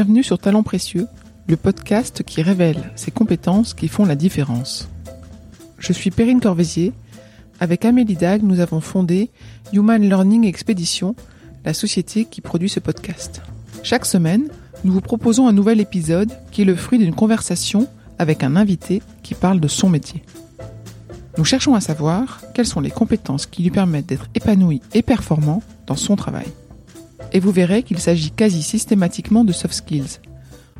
[0.00, 1.08] Bienvenue sur Talents Précieux,
[1.46, 4.88] le podcast qui révèle ces compétences qui font la différence.
[5.78, 6.94] Je suis Perrine Corvézier.
[7.60, 9.28] Avec Amélie Dag, nous avons fondé
[9.74, 11.14] Human Learning Expedition,
[11.66, 13.42] la société qui produit ce podcast.
[13.82, 14.48] Chaque semaine,
[14.84, 17.86] nous vous proposons un nouvel épisode qui est le fruit d'une conversation
[18.18, 20.24] avec un invité qui parle de son métier.
[21.36, 25.62] Nous cherchons à savoir quelles sont les compétences qui lui permettent d'être épanoui et performant
[25.86, 26.46] dans son travail.
[27.32, 30.20] Et vous verrez qu'il s'agit quasi systématiquement de soft skills,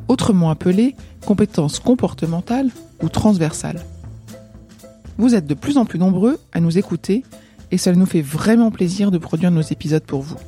[0.09, 2.71] autrement appelées compétences comportementales
[3.03, 3.85] ou transversales.
[5.19, 7.25] Vous êtes de plus en plus nombreux à nous écouter
[7.71, 10.39] et cela nous fait vraiment plaisir de produire nos épisodes pour vous.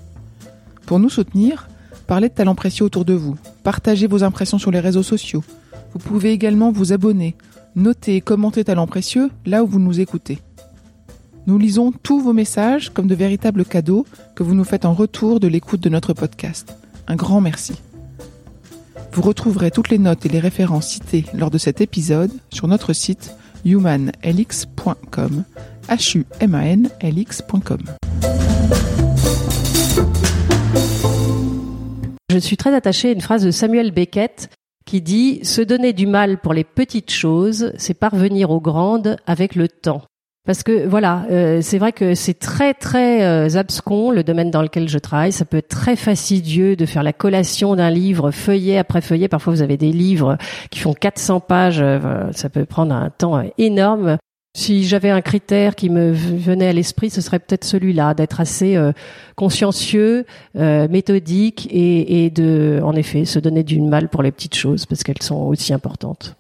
[0.87, 1.69] Pour nous soutenir,
[2.07, 5.45] parlez de talents précieux autour de vous, partagez vos impressions sur les réseaux sociaux.
[5.93, 7.37] Vous pouvez également vous abonner,
[7.77, 10.39] noter et commenter Talents précieux là où vous nous écoutez.
[11.47, 15.41] Nous lisons tous vos messages comme de véritables cadeaux que vous nous faites en retour
[15.41, 16.77] de l'écoute de notre podcast.
[17.09, 17.75] Un grand merci.
[19.13, 22.93] Vous retrouverez toutes les notes et les références citées lors de cet épisode sur notre
[22.93, 23.35] site
[23.65, 25.45] humanlx.com.
[25.89, 27.25] h u m a n l.
[32.31, 34.49] Je suis très attachée à une phrase de Samuel Beckett
[34.87, 39.57] qui dit Se donner du mal pour les petites choses, c'est parvenir aux grandes avec
[39.57, 40.03] le temps.
[40.45, 44.63] Parce que voilà, euh, c'est vrai que c'est très très euh, abscon le domaine dans
[44.63, 45.31] lequel je travaille.
[45.31, 49.29] Ça peut être très fastidieux de faire la collation d'un livre feuillet après feuillet.
[49.29, 50.37] Parfois, vous avez des livres
[50.71, 51.81] qui font 400 pages.
[51.81, 54.19] Euh, ça peut prendre un temps énorme.
[54.55, 58.79] Si j'avais un critère qui me venait à l'esprit, ce serait peut-être celui-là, d'être assez
[59.35, 64.85] consciencieux, méthodique et, et de, en effet, se donner du mal pour les petites choses
[64.85, 66.37] parce qu'elles sont aussi importantes.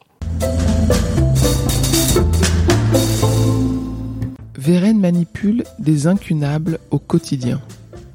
[4.62, 7.60] Vérène manipule des incunables au quotidien.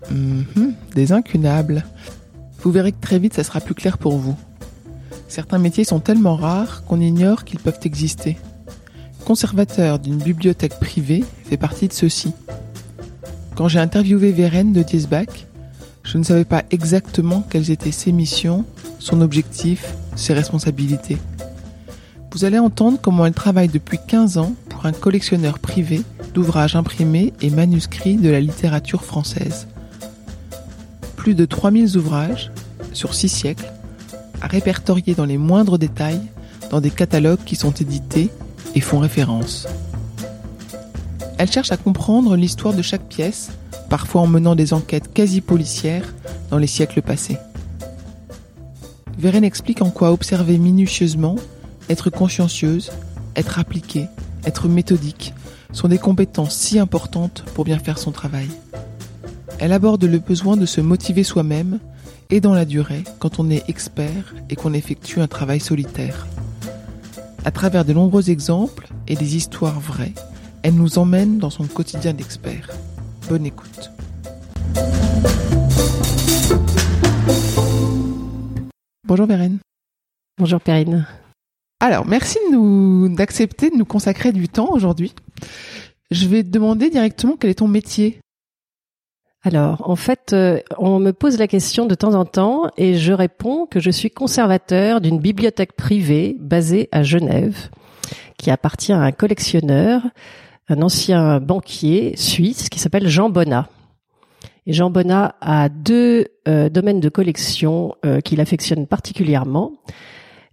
[0.09, 1.83] Mhm, des incunables.
[2.61, 4.37] Vous verrez que très vite ça sera plus clair pour vous.
[5.27, 8.37] Certains métiers sont tellement rares qu'on ignore qu'ils peuvent exister.
[9.25, 12.31] Conservateur d'une bibliothèque privée fait partie de ceux-ci.
[13.55, 15.47] Quand j'ai interviewé Vérène de Diesbach,
[16.03, 18.63] je ne savais pas exactement quelles étaient ses missions,
[18.99, 21.17] son objectif, ses responsabilités.
[22.37, 26.03] Vous allez entendre comment elle travaille depuis 15 ans pour un collectionneur privé
[26.35, 29.67] d'ouvrages imprimés et manuscrits de la littérature française.
[31.15, 32.51] Plus de 3000 ouvrages,
[32.93, 33.73] sur 6 siècles,
[34.39, 36.21] à répertorier dans les moindres détails
[36.69, 38.29] dans des catalogues qui sont édités
[38.75, 39.67] et font référence.
[41.39, 43.49] Elle cherche à comprendre l'histoire de chaque pièce,
[43.89, 46.13] parfois en menant des enquêtes quasi policières
[46.51, 47.39] dans les siècles passés.
[49.17, 51.37] Vérène explique en quoi observer minutieusement,
[51.89, 52.91] être consciencieuse,
[53.35, 54.07] être appliquée,
[54.45, 55.33] être méthodique,
[55.71, 58.49] sont des compétences si importantes pour bien faire son travail.
[59.59, 61.79] Elle aborde le besoin de se motiver soi-même
[62.29, 66.27] et dans la durée quand on est expert et qu'on effectue un travail solitaire.
[67.45, 70.13] À travers de nombreux exemples et des histoires vraies,
[70.63, 72.69] elle nous emmène dans son quotidien d'expert.
[73.29, 73.91] Bonne écoute.
[79.05, 79.59] Bonjour Vérène.
[80.37, 81.07] Bonjour Perrine.
[81.79, 85.13] Alors, merci de nous, d'accepter de nous consacrer du temps aujourd'hui.
[86.09, 88.19] Je vais te demander directement quel est ton métier.
[89.43, 93.13] Alors, en fait, euh, on me pose la question de temps en temps et je
[93.13, 97.69] réponds que je suis conservateur d'une bibliothèque privée basée à Genève,
[98.39, 100.01] qui appartient à un collectionneur,
[100.69, 103.69] un ancien banquier suisse qui s'appelle Jean Bonnat.
[104.65, 109.73] Et Jean Bonnat a deux euh, domaines de collection euh, qu'il affectionne particulièrement.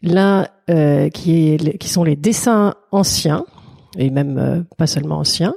[0.03, 3.45] L'un euh, qui, est, qui sont les dessins anciens,
[3.99, 5.55] et même euh, pas seulement anciens,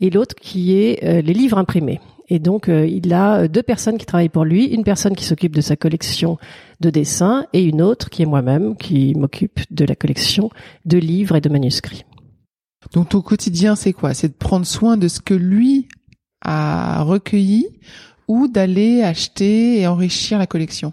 [0.00, 2.00] et l'autre qui est euh, les livres imprimés.
[2.28, 5.60] Et donc, il a deux personnes qui travaillent pour lui, une personne qui s'occupe de
[5.60, 6.38] sa collection
[6.80, 10.50] de dessins et une autre qui est moi-même, qui m'occupe de la collection
[10.86, 12.04] de livres et de manuscrits.
[12.92, 14.12] Donc, ton quotidien, c'est quoi?
[14.12, 15.86] C'est de prendre soin de ce que lui
[16.44, 17.68] a recueilli
[18.26, 20.92] ou d'aller acheter et enrichir la collection?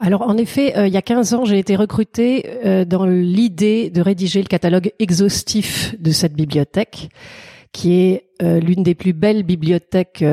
[0.00, 3.90] Alors en effet, euh, il y a 15 ans, j'ai été recrutée euh, dans l'idée
[3.90, 7.10] de rédiger le catalogue exhaustif de cette bibliothèque,
[7.72, 10.24] qui est euh, l'une des plus belles bibliothèques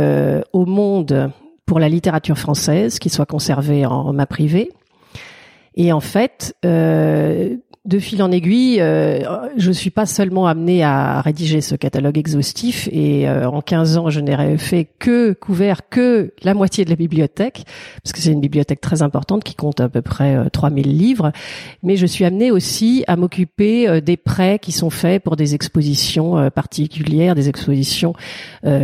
[0.53, 1.31] au monde
[1.65, 4.71] pour la littérature française, qui soit conservée en, en main privée.
[5.75, 6.55] Et en fait,
[7.87, 12.89] de fil en aiguille, euh, je suis pas seulement amenée à rédiger ce catalogue exhaustif
[12.91, 16.97] et euh, en 15 ans, je n'ai fait que couvert que la moitié de la
[16.97, 17.63] bibliothèque
[18.03, 21.31] parce que c'est une bibliothèque très importante qui compte à peu près 3000 euh, livres,
[21.81, 25.55] mais je suis amenée aussi à m'occuper euh, des prêts qui sont faits pour des
[25.55, 28.13] expositions particulières, des expositions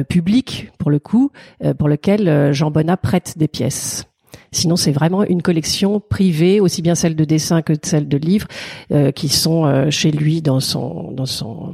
[0.08, 1.32] publiques pour le coup,
[1.78, 4.06] pour lesquelles Jean Bonnat prête des pièces.
[4.54, 8.48] Sinon, c'est vraiment une collection privée, aussi bien celle de dessins que celle de livres,
[8.92, 11.74] euh, qui sont euh, chez lui dans son dans son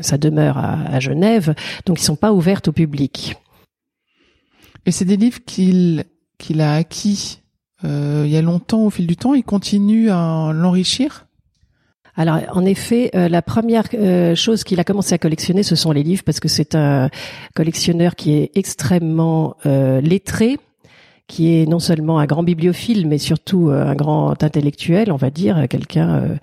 [0.00, 1.54] sa demeure à, Genève.
[1.84, 3.34] Donc, ils sont pas ouvertes au public.
[4.86, 6.04] Et c'est des livres qu'il
[6.38, 7.40] qu'il a acquis
[7.84, 9.34] euh, il y a longtemps au fil du temps.
[9.34, 11.26] Il continue à l'enrichir?
[12.16, 13.84] Alors, en effet, la première
[14.34, 17.08] chose qu'il a commencé à collectionner, ce sont les livres, parce que c'est un
[17.54, 20.58] collectionneur qui est extrêmement lettré
[21.30, 25.30] qui est non seulement un grand bibliophile, mais surtout euh, un grand intellectuel, on va
[25.30, 26.10] dire, quelqu'un.
[26.10, 26.36] Euh,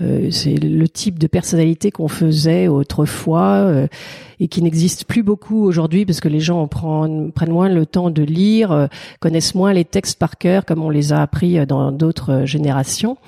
[0.00, 3.70] euh, c'est le type de personnalité qu'on faisait autrefois
[4.40, 8.08] et qui n'existe plus beaucoup aujourd'hui parce que les gens prennent, prennent moins le temps
[8.08, 8.88] de lire,
[9.20, 13.18] connaissent moins les textes par cœur comme on les a appris dans d'autres générations.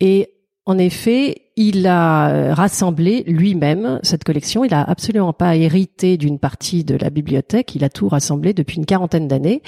[0.00, 0.30] Et
[0.64, 4.64] en effet, il a rassemblé lui-même cette collection.
[4.64, 7.74] Il a absolument pas hérité d'une partie de la bibliothèque.
[7.74, 9.60] Il a tout rassemblé depuis une quarantaine d'années.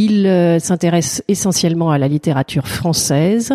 [0.00, 3.52] Il euh, s'intéresse essentiellement à la littérature française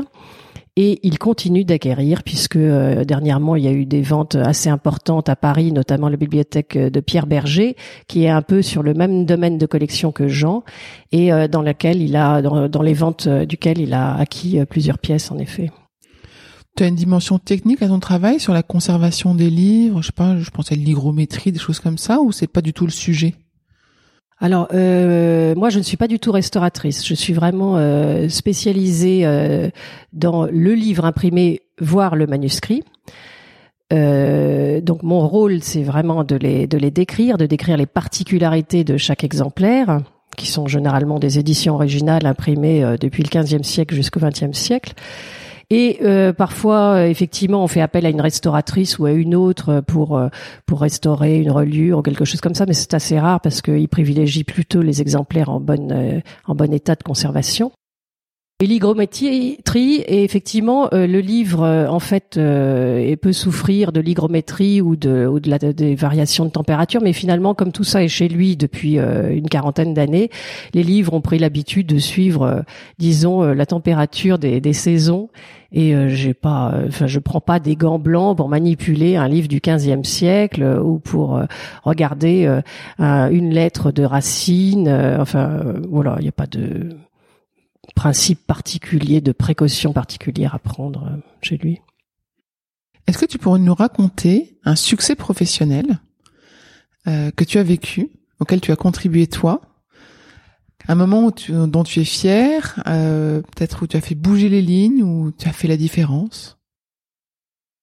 [0.75, 5.30] et il continue d'acquérir puisque euh, dernièrement il y a eu des ventes assez importantes
[5.30, 7.78] à Paris, notamment la bibliothèque de Pierre Berger,
[8.10, 10.66] qui est un peu sur le même domaine de collection que Jean
[11.13, 15.31] et euh, dans laquelle il a dans, les ventes duquel il a acquis plusieurs pièces
[15.31, 15.72] en effet.
[16.75, 20.50] Tu as une dimension technique à ton travail sur la conservation des livres, je je
[20.51, 23.34] pensais à l'hygrométrie, des choses comme ça, ou c'est pas du tout le sujet?
[24.44, 27.07] Alors, euh, moi, je ne suis pas du tout restauratrice.
[27.07, 29.69] Je suis vraiment euh, spécialisée euh,
[30.12, 32.84] dans le livre imprimé, voire le manuscrit.
[33.90, 38.98] donc, mon rôle, c'est vraiment de les, de les décrire, de décrire les particularités de
[38.98, 40.01] chaque exemplaire,
[40.36, 44.94] qui sont généralement des éditions originales imprimées depuis le XVe siècle jusqu'au XXe siècle.
[45.69, 49.81] Et euh, parfois, euh, effectivement, on fait appel à une restauratrice ou à une autre
[49.81, 50.30] pour euh,
[50.65, 53.89] pour restaurer une reliure ou quelque chose comme ça, mais c'est assez rare parce qu'ils
[53.89, 57.71] privilégient plutôt les exemplaires en bonne en bon état de conservation.
[58.61, 65.50] L'hygrométrie et effectivement le livre en fait peut souffrir de l'hygrométrie ou de ou de
[65.50, 69.50] la, des variations de température, mais finalement comme tout ça est chez lui depuis une
[69.50, 70.29] quarantaine d'années,
[70.73, 72.63] les livres ont pris l'habitude de suivre,
[73.00, 75.29] disons, la température des, des saisons.
[75.73, 79.27] Et euh, j'ai pas euh, enfin je prends pas des gants blancs pour manipuler un
[79.27, 81.41] livre du 15e siècle euh, ou pour
[81.83, 82.61] regarder
[83.00, 84.88] une lettre de Racine
[85.19, 86.89] enfin voilà il n'y a pas de
[87.95, 91.81] principe particulier de précaution particulière à prendre chez lui.
[93.07, 96.00] Est-ce que tu pourrais nous raconter un succès professionnel
[97.06, 99.74] que tu as vécu, auquel tu as contribué toi,
[100.88, 105.03] un moment dont tu es fier, euh, peut-être où tu as fait bouger les lignes,
[105.03, 106.57] où tu as fait la différence?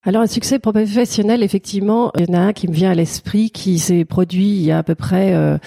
[0.02, 3.50] Alors un succès professionnel, effectivement, il y en a un qui me vient à l'esprit,
[3.50, 5.58] qui s'est produit il y a à peu près euh,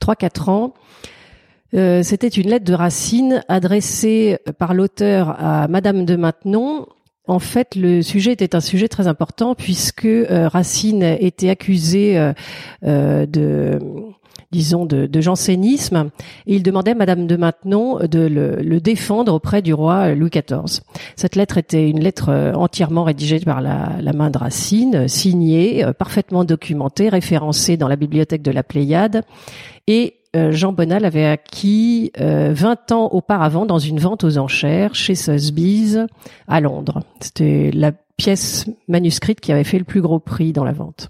[0.00, 0.74] trois 3-4 ans.
[1.74, 6.86] Euh, c'était une lettre de Racine adressée par l'auteur à Madame de Maintenon.
[7.26, 12.32] En fait, le sujet était un sujet très important puisque Racine était accusé
[12.82, 13.78] de
[14.52, 16.10] disons, de, jansénisme,
[16.46, 20.82] et il demandait à Madame de Maintenon de le, défendre auprès du roi Louis XIV.
[21.16, 25.92] Cette lettre était une lettre euh, entièrement rédigée par la, main de Racine, signée, euh,
[25.92, 29.24] parfaitement documentée, référencée dans la bibliothèque de la Pléiade,
[29.86, 35.14] et euh, Jean Bonal avait acquis 20 ans auparavant dans une vente aux enchères chez
[35.14, 35.98] Sotheby's
[36.48, 37.00] à Londres.
[37.20, 41.08] C'était la pièce manuscrite qui avait fait le plus gros prix dans la vente.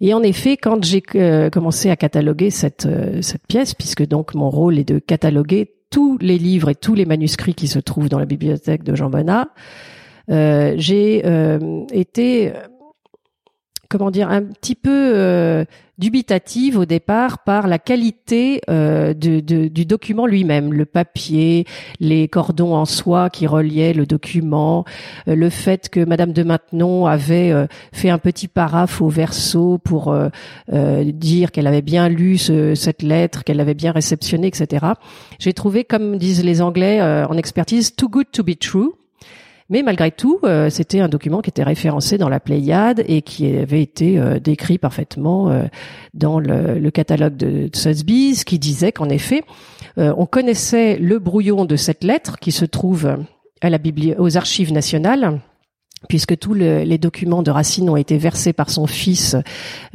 [0.00, 4.34] Et en effet, quand j'ai euh, commencé à cataloguer cette, euh, cette pièce, puisque donc
[4.34, 8.08] mon rôle est de cataloguer tous les livres et tous les manuscrits qui se trouvent
[8.08, 9.48] dans la bibliothèque de Jean Bonnat,
[10.30, 11.22] euh, j'ai
[11.92, 12.52] été
[13.92, 15.66] comment dire, un petit peu euh,
[15.98, 21.66] dubitative au départ par la qualité euh, de, du document lui-même, le papier,
[22.00, 24.86] les cordons en soie qui reliaient le document,
[25.28, 27.52] euh, le fait que Madame de Maintenon avait
[27.92, 30.14] fait un petit paraphe au verso pour
[30.70, 34.86] dire qu'elle avait bien lu cette lettre, qu'elle l'avait bien réceptionnée, etc.
[35.38, 38.94] J'ai trouvé, comme disent les Anglais en expertise, too good to be true.
[39.70, 43.56] Mais malgré tout, euh, c'était un document qui était référencé dans la Pléiade et qui
[43.56, 45.64] avait été euh, décrit parfaitement euh,
[46.14, 49.44] dans le, catalogue de Sotheby's, qui disait qu'en effet,
[49.96, 53.16] on connaissait le brouillon de cette lettre qui se trouve
[53.62, 53.78] à la
[54.18, 55.40] aux archives nationales
[56.08, 59.36] puisque tous les documents de Racine ont été versés par son fils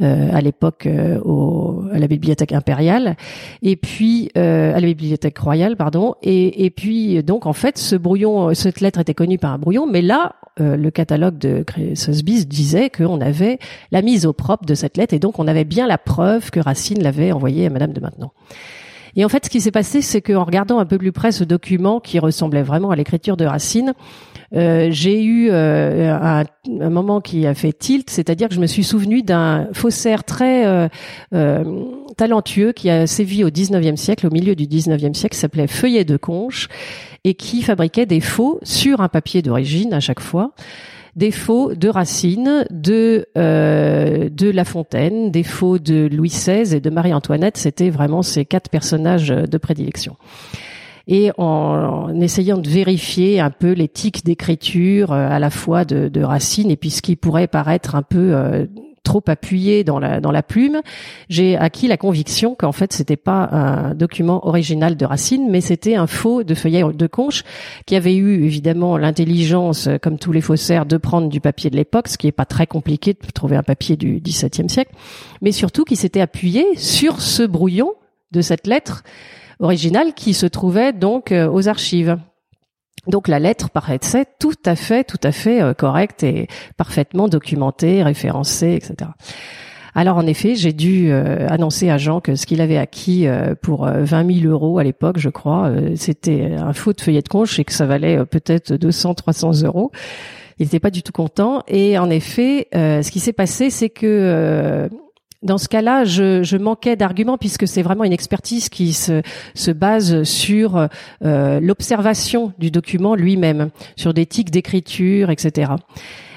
[0.00, 1.18] euh, à l'époque euh,
[1.92, 3.16] à la bibliothèque impériale
[3.62, 7.96] et puis euh, à la bibliothèque royale pardon et, et puis donc en fait ce
[7.96, 12.90] brouillon cette lettre était connue par un brouillon mais là le catalogue de Sotheby's disait
[12.90, 13.60] qu'on avait
[13.92, 16.58] la mise au propre de cette lettre et donc on avait bien la preuve que
[16.58, 18.30] Racine l'avait envoyée à Madame de Maintenon.
[19.14, 21.44] Et en fait, ce qui s'est passé, c'est qu'en regardant un peu plus près ce
[21.44, 23.94] document qui ressemblait vraiment à l'écriture de Racine,
[24.54, 28.84] euh, j'ai eu euh, un, moment qui a fait tilt, c'est-à-dire que je me suis
[28.84, 30.88] souvenu d'un faussaire très euh,
[31.34, 31.64] euh
[32.16, 36.16] talentueux qui a sévi au 19e siècle, au milieu du 19e siècle, s'appelait Feuillet de
[36.16, 36.66] Conche,
[37.22, 40.52] et qui fabriquait des faux sur un papier d'origine à chaque fois
[41.14, 46.80] des faux de Racine, de euh, de La Fontaine, des faux de Louis XVI et
[46.80, 47.56] de Marie-Antoinette.
[47.56, 50.16] C'était vraiment ces quatre personnages de prédilection
[51.08, 56.22] et en, essayant de vérifier un peu l'éthique d'écriture euh, à la fois de, de,
[56.22, 58.66] Racine et puis ce qui pourrait paraître un peu euh,
[59.02, 60.82] trop appuyé dans la dans la plume,
[61.30, 65.94] j'ai acquis la conviction qu'en fait c'était pas un document original de Racine, mais c'était
[65.94, 67.42] un faux de feuillet de Conche
[67.86, 72.08] qui avait eu évidemment l'intelligence, comme tous les faussaires, de prendre du papier de l'époque,
[72.08, 74.92] ce qui est pas très compliqué de trouver un papier du XVIIe siècle,
[75.40, 77.94] mais surtout qui s'était appuyé sur ce brouillon
[78.32, 79.04] de cette lettre
[79.60, 82.18] originale qui se trouvait donc euh, aux archives.
[83.06, 88.02] Donc la lettre paraissait tout à fait, tout à fait euh, correcte et parfaitement documentée,
[88.02, 89.10] référencée, etc.
[89.94, 93.26] Alors en effet, j'ai dû euh, annoncer à Jean que ce qu'il avait acquis
[93.62, 97.58] pour 20 000 euros à l'époque, je crois, c'était un faux de feuillet de conche
[97.58, 99.90] et que ça valait peut-être 200, 300 euros.
[100.60, 101.62] Il n'était pas du tout content.
[101.68, 104.88] Et en effet, ce qui s'est passé, c'est que
[105.42, 109.22] dans ce cas-là, je, je manquais d'arguments puisque c'est vraiment une expertise qui se,
[109.54, 110.88] se base sur
[111.24, 115.72] euh, l'observation du document lui-même, sur des tics d'écriture, etc.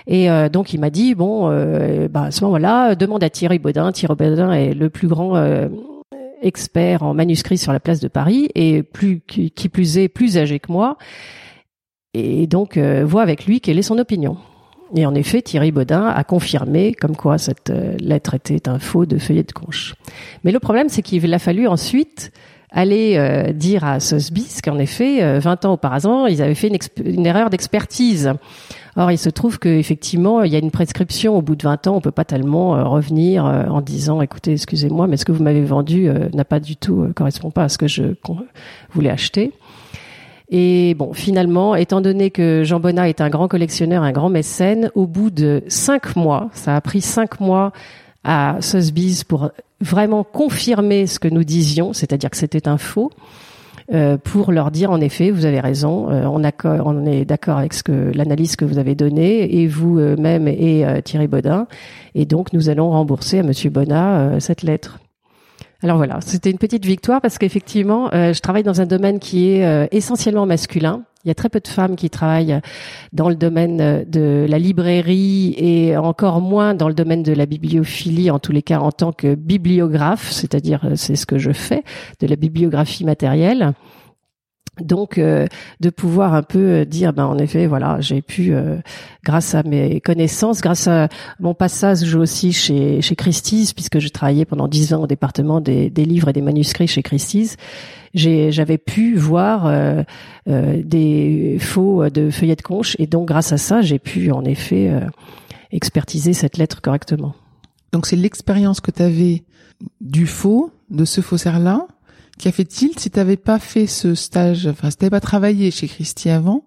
[0.08, 3.60] Et euh, donc il m'a dit bon, euh, bah, à ce moment-là, demande à Thierry
[3.60, 3.92] Baudin.
[3.92, 5.68] Thierry Baudin est le plus grand euh,
[6.42, 10.60] expert en manuscrits sur la place de Paris et plus qui, plus est plus âgé
[10.60, 10.98] que moi.
[12.14, 14.38] Et donc vois avec lui quelle est son opinion.
[14.96, 19.06] Et en effet, Thierry Baudin a confirmé comme quoi cette euh, lettre était un faux
[19.06, 19.96] de feuillet de conche.
[20.44, 22.32] Mais le problème, c'est qu'il a fallu ensuite
[22.74, 26.72] aller euh, dire à Sotheby's qu'en effet, 20 euh, ans auparavant, ils avaient fait
[27.04, 28.34] une, erreur d'expertise.
[28.98, 31.38] Or, il se trouve qu'effectivement, il y a une prescription.
[31.38, 35.16] Au bout de 20 ans, on peut pas tellement revenir en disant, écoutez, excusez-moi, mais
[35.16, 38.04] ce que vous m'avez vendu n'a pas du tout correspond pas à ce que je
[38.94, 39.54] voulais acheter.
[40.52, 44.92] Et bon, finalement, étant donné que Jean Bonnat est un grand collectionneur, un grand mécène,
[44.96, 47.72] au bout de cinq mois, ça a pris cinq mois
[48.26, 53.12] à Sotheby's pour vraiment confirmer ce que nous disions, c'est-à-dire que c'était un faux,
[53.94, 57.82] euh, pour leur dire en effet, vous avez raison, euh, on, est d'accord avec ce
[57.82, 61.66] que l'analyse que vous avez donnée, et vous-même et euh, Thierry Baudin,
[62.14, 65.00] et donc nous allons rembourser à Monsieur Bonnat cette lettre.
[65.84, 69.50] Alors voilà, c'était une petite victoire parce qu'effectivement, euh, je travaille dans un domaine qui
[69.50, 71.04] est euh, essentiellement masculin.
[71.26, 72.60] Il y a très peu de femmes qui travaillent
[73.14, 77.48] dans le domaine euh, de la librairie et encore moins dans le domaine de la
[77.48, 81.84] bibliophilie, en tous les cas en tant que bibliographe, c'est-à-dire c'est ce que je fais,
[82.20, 83.74] de la bibliographie matérielle.
[84.82, 85.48] Donc, euh,
[85.80, 88.78] de pouvoir un peu euh, dire, ben en effet, voilà, j'ai pu, euh,
[89.24, 91.10] grâce à mes connaissances, grâce à
[91.40, 95.90] mon passage aussi chez chez Christie's, puisque je travaillais pendant dix ans au département des,
[95.90, 97.58] des livres et des manuscrits chez Christie's,
[98.14, 99.72] j'avais pu voir
[100.46, 104.92] des faux de feuillets de conche, et donc grâce à ça, j'ai pu en effet
[105.72, 107.36] expertiser cette lettre correctement.
[107.94, 109.44] Donc c'est l'expérience que tu avais
[110.02, 111.88] du faux, de ce faussaire-là,
[112.42, 116.32] Qu'a fait-il si t'avais pas fait ce stage, enfin si t'avais pas travaillé chez Christie
[116.32, 116.66] avant,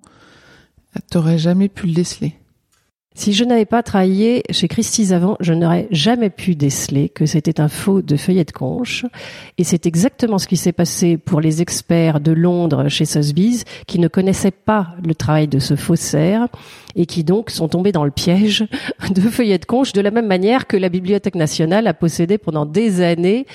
[1.10, 2.36] t'aurais jamais pu le déceler
[3.16, 7.60] si je n'avais pas travaillé chez Christie's avant, je n'aurais jamais pu déceler que c'était
[7.60, 9.06] un faux de feuillet de conche.
[9.56, 14.00] Et c'est exactement ce qui s'est passé pour les experts de Londres chez Sotheby's, qui
[14.00, 16.48] ne connaissaient pas le travail de ce faussaire
[16.96, 18.66] et qui donc sont tombés dans le piège
[19.10, 22.66] de feuillet de conche de la même manière que la Bibliothèque nationale a possédé pendant
[22.66, 23.46] des années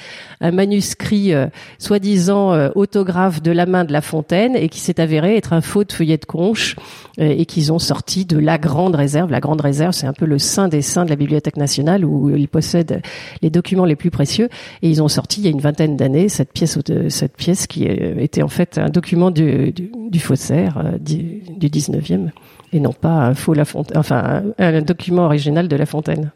[0.41, 1.47] un manuscrit euh,
[1.79, 5.61] soi-disant euh, autographe de la main de La Fontaine et qui s'est avéré être un
[5.61, 6.75] faux de feuillet de conche
[7.19, 9.31] euh, et qu'ils ont sorti de la grande réserve.
[9.31, 12.35] La grande réserve, c'est un peu le sein des saints de la Bibliothèque nationale où
[12.35, 13.01] ils possèdent
[13.41, 14.49] les documents les plus précieux
[14.81, 16.77] et ils ont sorti il y a une vingtaine d'années cette pièce
[17.09, 22.29] cette pièce qui était en fait un document du, du, faussaire du, du 19e
[22.73, 26.31] et non pas un faux La Fontaine, enfin un, document original de La Fontaine.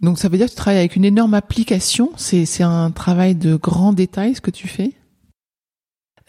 [0.00, 2.10] Donc ça veut dire que tu travailles avec une énorme application.
[2.16, 4.92] C'est un travail de grand détail ce que tu fais?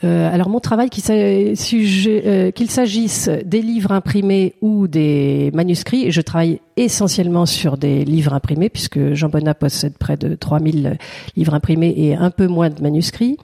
[0.03, 6.61] Euh, alors mon travail, euh, qu'il s'agisse des livres imprimés ou des manuscrits, je travaille
[6.75, 10.97] essentiellement sur des livres imprimés puisque Jean Bonnat possède près de 3000
[11.35, 13.37] livres imprimés et un peu moins de manuscrits.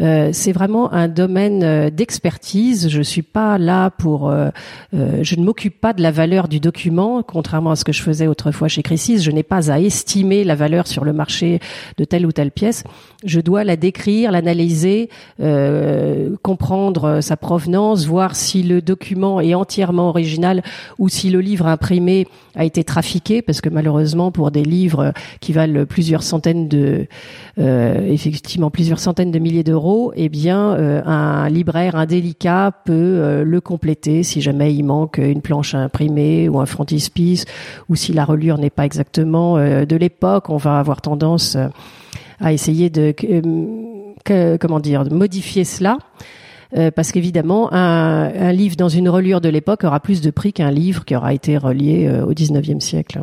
[0.00, 2.88] Euh, c'est vraiment un domaine euh, d'expertise.
[2.88, 4.50] Je suis pas là pour, euh,
[4.92, 8.28] je ne m'occupe pas de la valeur du document, contrairement à ce que je faisais
[8.28, 9.22] autrefois chez Crisis.
[9.22, 11.60] Je n'ai pas à estimer la valeur sur le marché
[11.96, 12.84] de telle ou telle pièce.
[13.24, 15.08] Je dois la décrire, l'analyser,
[16.42, 20.62] comprendre sa provenance, voir si le document est entièrement original
[20.98, 25.52] ou si le livre imprimé a été trafiqué, parce que malheureusement pour des livres qui
[25.52, 27.06] valent plusieurs centaines de,
[27.56, 33.60] effectivement plusieurs centaines de milliers d'euros eh bien, euh, un libraire indélicat peut euh, le
[33.60, 37.44] compléter si jamais il manque une planche à imprimer ou un frontispice,
[37.88, 41.56] ou si la relure n'est pas exactement euh, de l'époque, on va avoir tendance
[42.40, 43.14] à essayer de
[44.58, 45.98] comment dire, de modifier cela.
[46.94, 51.04] parce qu'évidemment, un, livre dans une relure de l'époque aura plus de prix qu'un livre
[51.04, 53.20] qui aura été relié au 19e siècle.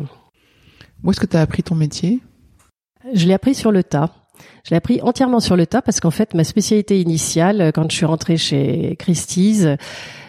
[1.04, 2.20] Où est-ce que tu as appris ton métier?
[3.14, 4.10] Je l'ai appris sur le tas.
[4.64, 7.90] Je l'ai appris entièrement sur le tas parce qu'en fait, ma spécialité initiale, euh, quand
[7.90, 9.66] je suis rentrée chez Christie's,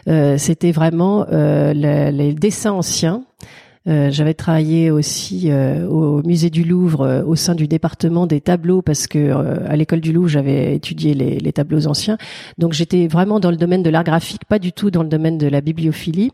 [0.07, 3.23] euh, c'était vraiment euh, les dessins anciens.
[3.89, 9.31] J'avais travaillé aussi au musée du Louvre au sein du département des tableaux parce que
[9.65, 12.17] à l'école du Louvre j'avais étudié les, les, tableaux anciens.
[12.57, 15.37] Donc j'étais vraiment dans le domaine de l'art graphique, pas du tout dans le domaine
[15.37, 16.33] de la bibliophilie.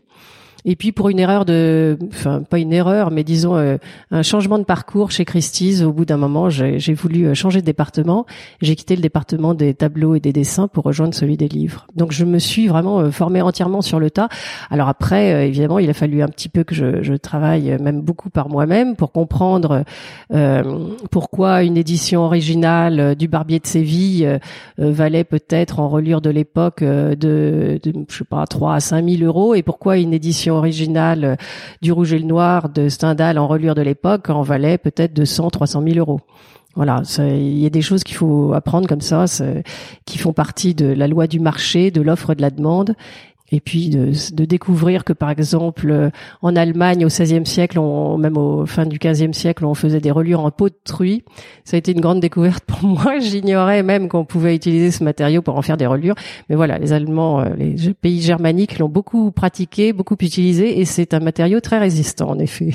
[0.66, 3.76] Et puis pour une erreur de, enfin pas une erreur, mais disons euh,
[4.10, 7.66] un changement de parcours chez Christie's, au bout d'un moment, j'ai voulu euh, changer de
[7.66, 8.24] département.
[8.62, 11.86] J'ai quitté le département des tableaux et des dessins pour rejoindre celui des livres.
[11.96, 14.28] Donc je me suis vraiment euh, formée entièrement sur le tas.
[14.70, 18.30] Alors après, évidemment, il a fallu un petit peu que je, je travaille même beaucoup
[18.30, 19.84] par moi-même pour comprendre
[20.32, 20.62] euh,
[21.10, 24.38] pourquoi une édition originale du Barbier de Séville
[24.78, 29.22] valait peut-être en reliure de l'époque de, de, je sais pas, 3 à 5 000
[29.24, 31.36] euros et pourquoi une édition originale euh,
[31.82, 35.50] du Rouge et le Noir de Stendhal en reliure de l'époque en valait peut-être 200,
[35.50, 36.20] 300 000 euros.
[36.76, 39.26] Voilà, il y a des choses qu'il faut apprendre comme ça,
[40.06, 42.96] qui font partie de la loi du marché, de l'offre de la demande,
[43.54, 46.10] et puis de, découvrir que par exemple euh,
[46.42, 47.78] en Allemagne au XVIe siècle,
[48.18, 51.22] même au fin du XVe siècle, on faisait des reliures en peau de truie.
[51.64, 53.20] Ça a été une grande découverte pour moi.
[53.20, 56.16] J'ignorais même qu'on pouvait utiliser ce matériau pour en faire des reliures.
[56.48, 61.14] Mais voilà, les Allemands, euh, les pays germaniques l'ont beaucoup pratiqué, beaucoup utilisé, et c'est
[61.14, 62.72] un matériau très résistant en effet.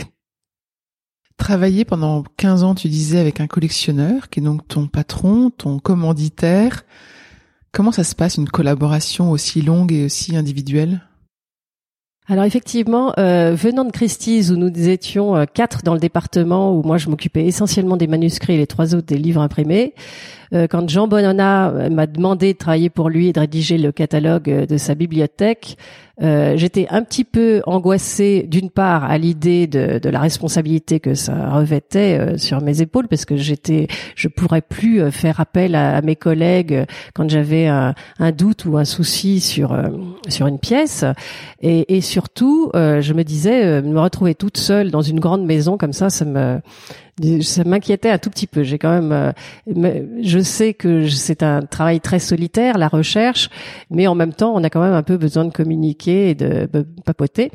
[1.38, 5.80] Travailler pendant 15 ans, tu disais, avec un collectionneur qui est donc ton patron, ton
[5.80, 6.84] commanditaire.
[7.72, 11.02] Comment ça se passe une collaboration aussi longue et aussi individuelle?
[12.28, 16.84] Alors effectivement, euh, venant de Christie's où nous étions euh, quatre dans le département où
[16.84, 19.96] moi je m'occupais essentiellement des manuscrits et les trois autres des livres imprimés,
[20.52, 24.78] quand Jean Bononna m'a demandé de travailler pour lui et de rédiger le catalogue de
[24.78, 25.78] sa bibliothèque,
[26.22, 31.14] euh, j'étais un petit peu angoissée d'une part à l'idée de, de, la responsabilité que
[31.14, 35.76] ça revêtait euh, sur mes épaules parce que j'étais, je pourrais plus euh, faire appel
[35.76, 39.78] à, mes collègues quand j'avais un, un, doute ou un souci sur
[40.28, 41.06] sur une pièce.
[41.62, 45.94] Et, et surtout je me disais me retrouver toute seule dans une grande maison comme
[45.94, 46.60] ça, ça me
[47.42, 48.64] ça m'inquiétait un tout petit peu.
[48.64, 53.50] J'ai quand même, euh, je sais que c'est un travail très solitaire, la recherche,
[53.90, 56.68] mais en même temps, on a quand même un peu besoin de communiquer et de
[57.06, 57.52] papoter.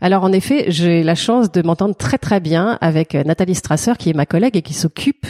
[0.00, 4.10] Alors en effet, j'ai la chance de m'entendre très très bien avec Nathalie Strasser, qui
[4.10, 5.26] est ma collègue et qui s'occupe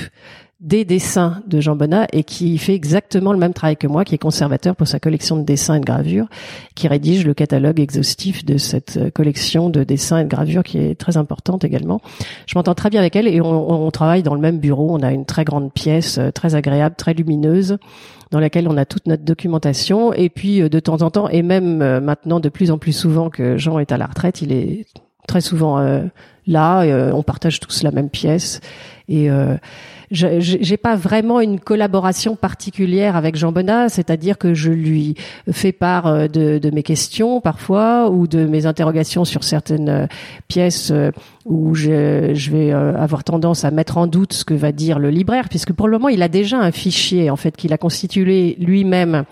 [0.64, 4.14] des dessins de Jean Bonnat et qui fait exactement le même travail que moi, qui
[4.14, 6.26] est conservateur pour sa collection de dessins et de gravures,
[6.74, 10.78] qui rédige le catalogue exhaustif de cette euh, collection de dessins et de gravures qui
[10.78, 12.00] est très importante également.
[12.46, 14.88] Je m'entends très bien avec elle et on, on, travaille dans le même bureau.
[14.90, 17.76] On a une très grande pièce, euh, très agréable, très lumineuse,
[18.30, 20.14] dans laquelle on a toute notre documentation.
[20.14, 23.28] Et puis euh, de temps en temps, et même maintenant de plus en plus souvent
[23.28, 24.86] que Jean est à la retraite, il est
[25.28, 25.78] très souvent
[26.46, 27.12] là.
[27.14, 28.60] on partage tous la même pièce
[29.08, 29.28] et
[30.14, 35.16] j'ai pas vraiment une collaboration particulière avec Jean Bonnat, c'est-à-dire que je lui
[35.50, 40.06] fais part euh, de, de, mes questions parfois ou de mes interrogations sur certaines euh,
[40.48, 41.10] pièces euh,
[41.44, 45.10] où je, je, vais avoir tendance à mettre en doute ce que va dire le
[45.10, 48.56] libraire, puisque pour le moment il a déjà un fichier en fait qu'il a constitué
[48.58, 49.24] lui-même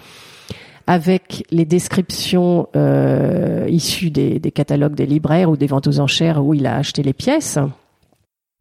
[0.86, 6.44] avec les descriptions euh, issues des, des, catalogues des libraires ou des ventes aux enchères
[6.44, 7.58] où il a acheté les pièces.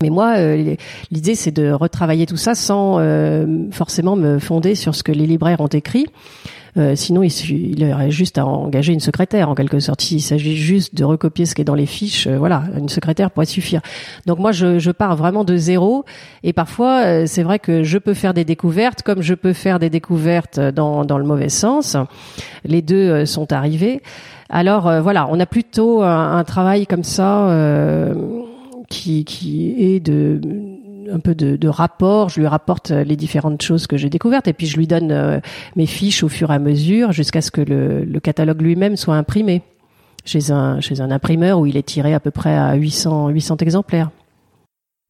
[0.02, 0.76] Mais moi, euh,
[1.12, 5.28] l'idée, c'est de retravailler tout ça sans euh, forcément me fonder sur ce que les
[5.28, 6.08] libraires ont écrit.
[6.78, 10.02] Euh, sinon, il, il aurait juste à engager une secrétaire, en quelque sorte.
[10.02, 13.46] S'il s'agit juste de recopier ce qui est dans les fiches, voilà, une secrétaire pourrait
[13.46, 13.82] suffire.
[14.26, 16.06] Donc moi, je, je pars vraiment de zéro.
[16.44, 19.90] Et parfois, c'est vrai que je peux faire des découvertes, comme je peux faire des
[19.90, 21.98] découvertes dans, dans le mauvais sens.
[22.64, 24.02] Les deux sont arrivés.
[24.50, 27.48] Alors voilà, on a plutôt un, un travail comme ça
[28.92, 32.30] qui, est un peu de, rapport.
[32.30, 35.42] Je lui rapporte les différentes choses que j'ai découvertes et puis je lui donne
[35.76, 39.64] mes fiches au fur et à mesure jusqu'à ce que le, catalogue lui-même soit imprimé
[40.26, 43.58] chez un chez un imprimeur où il est tiré à peu près à 800 800
[43.58, 44.12] exemplaires.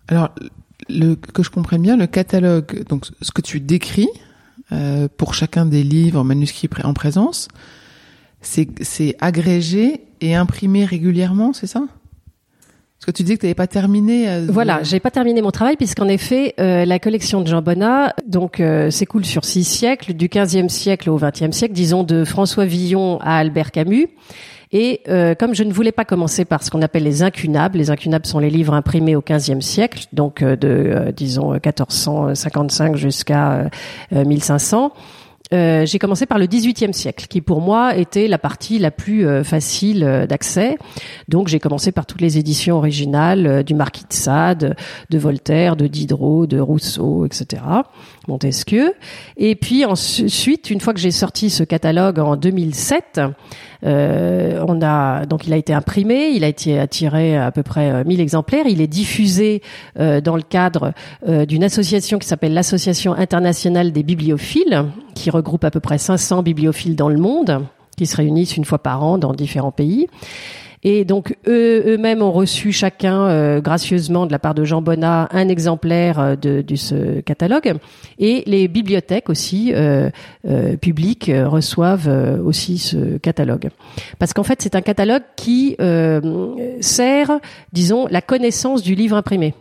[0.07, 0.29] Alors
[1.33, 4.09] que je comprenne bien, le catalogue, donc ce que tu décris
[4.71, 7.49] euh, pour chacun des livres manuscrits en présence,
[8.41, 11.83] c'est agrégé et imprimé régulièrement, c'est ça?
[13.01, 14.29] Parce que tu disais que tu n'avais pas terminé.
[14.29, 18.13] Euh, voilà, j'ai pas terminé mon travail puisqu'en effet, euh, la collection de Jean Bonnat
[18.27, 22.65] donc euh, s'écoule sur six siècles, du XVe siècle au XXe siècle, disons de François
[22.65, 24.07] Villon à Albert Camus.
[24.71, 27.89] Et euh, comme je ne voulais pas commencer par ce qu'on appelle les incunables, les
[27.89, 33.71] incunables sont les livres imprimés au XVe siècle, donc euh, de disons 1455 jusqu'à
[34.11, 34.93] 1500.
[35.53, 39.43] Euh, j'ai commencé par le XVIIIe siècle, qui pour moi était la partie la plus
[39.43, 40.77] facile d'accès.
[41.27, 44.75] Donc j'ai commencé par toutes les éditions originales du Marquis de Sade,
[45.09, 47.61] de Voltaire, de Diderot, de Rousseau, etc.
[48.31, 48.93] Montesquieu.
[49.37, 53.21] Et puis ensuite, une fois que j'ai sorti ce catalogue en 2007,
[53.83, 58.19] euh, a donc il a été imprimé, il a été attiré à peu près 1000
[58.19, 58.65] euh, exemplaires.
[58.67, 59.61] Il est diffusé
[59.99, 60.93] euh, dans le cadre
[61.27, 66.95] d'une association qui s'appelle l'Association internationale des bibliophiles, qui regroupe à peu près 500 bibliophiles
[66.95, 67.65] dans le monde,
[67.97, 70.07] qui se réunissent une fois par an dans différents pays.
[70.83, 75.27] Et donc eux, eux-mêmes ont reçu chacun euh, gracieusement de la part de Jean Bonnat
[75.31, 77.75] un exemplaire euh, de, ce catalogue.
[78.17, 80.09] Et les bibliothèques aussi euh
[80.81, 82.09] publiques reçoivent
[82.43, 83.69] aussi ce catalogue.
[84.19, 85.75] Parce qu'en fait c'est un catalogue qui
[86.79, 87.39] sert,
[87.73, 89.53] disons, la connaissance du livre imprimé.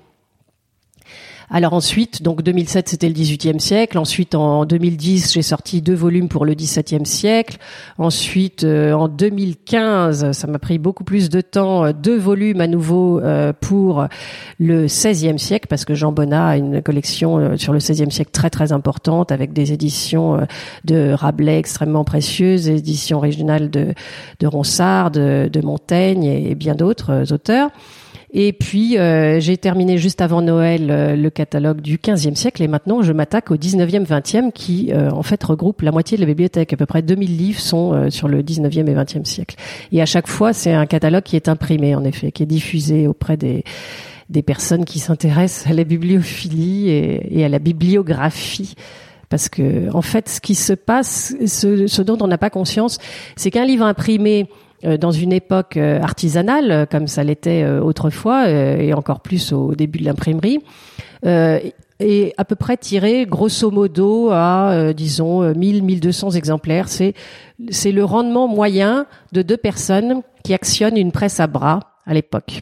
[1.52, 3.98] Alors ensuite, donc 2007 c'était le 18e siècle.
[3.98, 7.56] Ensuite en 2010 j'ai sorti deux volumes pour le 17e siècle.
[7.98, 12.68] Ensuite euh, en 2015 ça m'a pris beaucoup plus de temps, euh, deux volumes à
[12.68, 14.06] nouveau euh, pour
[14.60, 18.50] le 16e siècle parce que Jean Bonnat a une collection sur le 16e siècle très
[18.50, 20.46] très importante avec des éditions
[20.84, 23.92] de Rabelais extrêmement précieuses, éditions originales de,
[24.38, 27.70] de Ronsard, de, de Montaigne et bien d'autres auteurs.
[28.32, 32.68] Et puis euh, j'ai terminé juste avant Noël euh, le catalogue du 15e siècle et
[32.68, 36.26] maintenant je m'attaque au 19e, 20e qui euh, en fait regroupe la moitié de la
[36.26, 36.72] bibliothèque.
[36.72, 39.56] À peu près 2000 livres sont sur le 19e et 20e siècle.
[39.90, 43.06] Et à chaque fois, c'est un catalogue qui est imprimé en effet, qui est diffusé
[43.06, 43.64] auprès des
[44.28, 48.76] des personnes qui s'intéressent à la bibliophilie et, et à la bibliographie
[49.28, 52.98] parce que en fait ce qui se passe ce, ce dont on n'a pas conscience
[53.34, 58.48] c'est qu'un livre imprimé euh, dans une époque euh, artisanale euh, comme ça l'était autrefois
[58.48, 60.60] et encore plus au début de l'imprimerie
[62.02, 66.88] et à peu près tiré grosso modo à disons 1000 1200 exemplaires.
[66.88, 67.12] C'est
[67.68, 72.60] c'est le rendement moyen de deux personnes qui actionnent une presse à bras à l'époque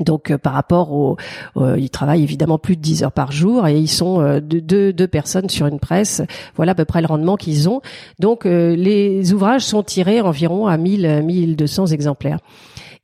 [0.00, 1.16] donc euh, par rapport au,
[1.56, 5.48] ils travaillent évidemment plus de 10 heures par jour et ils sont euh, deux, personnes
[5.48, 6.22] sur une presse.
[6.56, 7.80] Voilà à peu près le rendement qu'ils ont.
[8.18, 12.38] Donc euh, les ouvrages sont tirés environ à 1000 1200 exemplaires.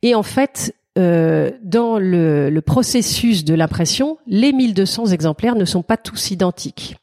[0.01, 5.95] Et en fait, dans le, le processus de l'impression, les 1200 exemplaires ne sont pas
[5.95, 6.97] tous identiques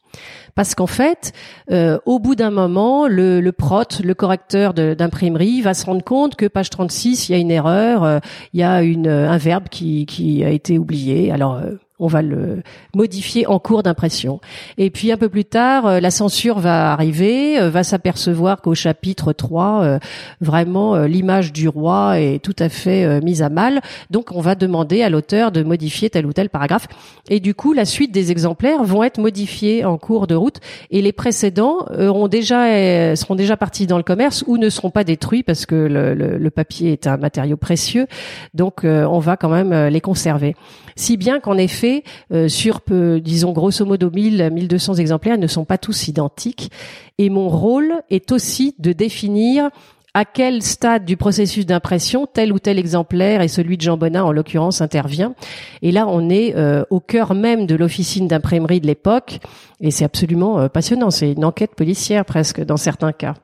[0.57, 1.33] parce qu'en fait,
[1.71, 6.35] euh, au bout d'un moment, le, le prot, le correcteur d'imprimerie, va se rendre compte
[6.35, 8.17] que page 36, il y a une erreur, euh,
[8.53, 11.31] il y a une, un verbe qui, a été oublié.
[11.31, 12.61] Alors euh, on va le
[12.95, 14.39] modifier en cours d'impression.
[14.77, 18.75] Et puis un peu plus tard, euh, la censure va arriver, euh, va s'apercevoir qu'au
[18.75, 19.99] chapitre 3, euh,
[20.39, 23.81] vraiment l'image du roi est tout à fait mise à mal.
[24.11, 26.87] Donc on va demander à l'auteur de modifier tel ou tel paragraphe.
[27.29, 30.59] Et du coup, la suite des exemplaires vont être modifiés en cours de route
[30.91, 35.03] et les précédents auront déjà seront déjà partis dans le commerce ou ne seront pas
[35.03, 38.07] détruits parce que le, le papier est un matériau précieux.
[38.53, 40.55] Donc on va quand même les conserver.
[40.95, 41.86] Si bien qu'en effet
[42.33, 42.81] euh, sur,
[43.21, 46.71] disons, grosso modo 1000, 1200 exemplaires ne sont pas tous identiques.
[47.17, 49.69] Et mon rôle est aussi de définir
[50.17, 54.23] à quel stade du processus d'impression tel ou tel exemplaire et celui de Jean Bonin
[54.23, 55.35] en l'occurrence intervient.
[55.83, 59.39] Et là, on est euh, au cœur même de l'officine d'imprimerie de l'époque
[59.79, 61.11] et c'est absolument euh, passionnant.
[61.11, 63.35] C'est une enquête policière presque dans certains cas.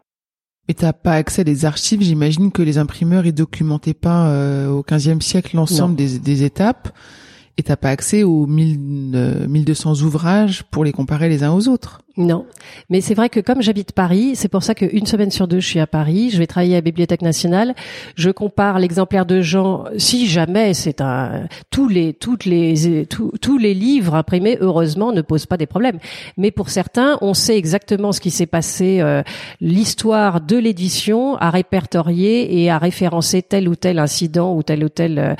[0.68, 2.02] Mais t'as pas accès à des archives?
[2.02, 4.34] J'imagine que les imprimeurs ils documentaient pas
[4.68, 6.90] au XVe siècle l'ensemble des, des, étapes
[7.58, 8.80] et t'as pas accès aux 1000,
[9.48, 12.02] 1200 euh, ouvrages pour les comparer les uns aux autres.
[12.16, 12.46] Non,
[12.92, 15.68] mais c'est vrai que comme j'habite Paris, c'est pour ça qu'une semaine sur deux, je
[15.68, 16.30] suis à Paris.
[16.30, 17.74] Je vais travailler à la Bibliothèque nationale.
[18.16, 19.86] Je compare l'exemplaire de Jean.
[19.98, 25.48] Si jamais c'est un tous les toutes les tous, les livres imprimés, heureusement, ne posent
[25.48, 25.98] pas des problèmes.
[26.38, 29.24] Mais pour certains, on sait exactement ce qui s'est passé, euh,
[29.60, 34.90] l'histoire de l'édition à répertorier et à référencer tel ou tel incident ou tel ou
[34.90, 35.34] tel euh,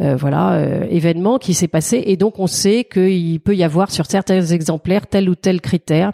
[0.00, 0.58] euh, voilà
[0.88, 2.02] événement qui s'est passé.
[2.06, 6.13] Et donc on sait qu'il peut y avoir sur certains exemplaires tel ou tel critère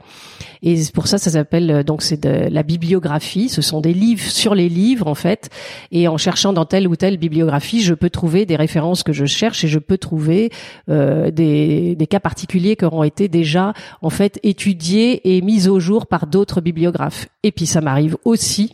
[0.63, 3.49] et pour ça, ça s'appelle euh, donc c'est de la bibliographie.
[3.49, 5.51] Ce sont des livres sur les livres en fait.
[5.91, 9.25] Et en cherchant dans telle ou telle bibliographie, je peux trouver des références que je
[9.25, 10.51] cherche et je peux trouver
[10.89, 15.81] euh, des, des cas particuliers qui auront été déjà en fait étudiés et mis au
[15.81, 17.29] jour par d'autres bibliographes.
[17.43, 18.73] Et puis ça m'arrive aussi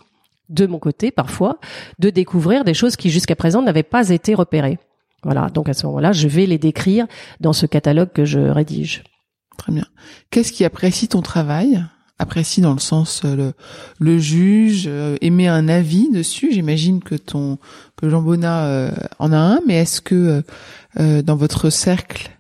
[0.49, 1.59] de mon côté parfois
[1.99, 4.79] de découvrir des choses qui jusqu'à présent n'avaient pas été repérées.
[5.23, 7.07] Voilà, donc à ce moment-là, je vais les décrire
[7.41, 9.03] dans ce catalogue que je rédige.
[9.57, 9.87] Très bien.
[10.31, 11.85] Qu'est-ce qui apprécie ton travail?
[12.19, 13.53] Apprécie dans le sens euh, le,
[13.99, 16.51] le juge, euh, émet un avis dessus?
[16.51, 17.59] J'imagine que ton
[17.97, 20.43] que Jean Bonnat euh, en a un, mais est-ce que
[20.99, 22.31] dans votre cercle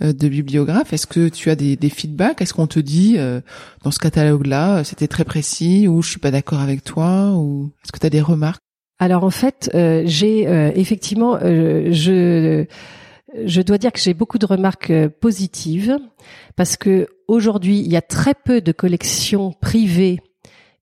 [0.00, 2.40] de bibliographes, est-ce que tu as des, des feedbacks?
[2.40, 3.18] Est-ce qu'on te dit
[3.84, 7.92] dans ce catalogue-là, c'était très précis, ou je suis pas d'accord avec toi, ou est-ce
[7.92, 8.62] que tu as des remarques?
[8.98, 10.42] Alors en fait, j'ai
[10.76, 12.64] effectivement, je
[13.44, 15.98] je dois dire que j'ai beaucoup de remarques euh, positives
[16.56, 20.20] parce que aujourd'hui, il y a très peu de collections privées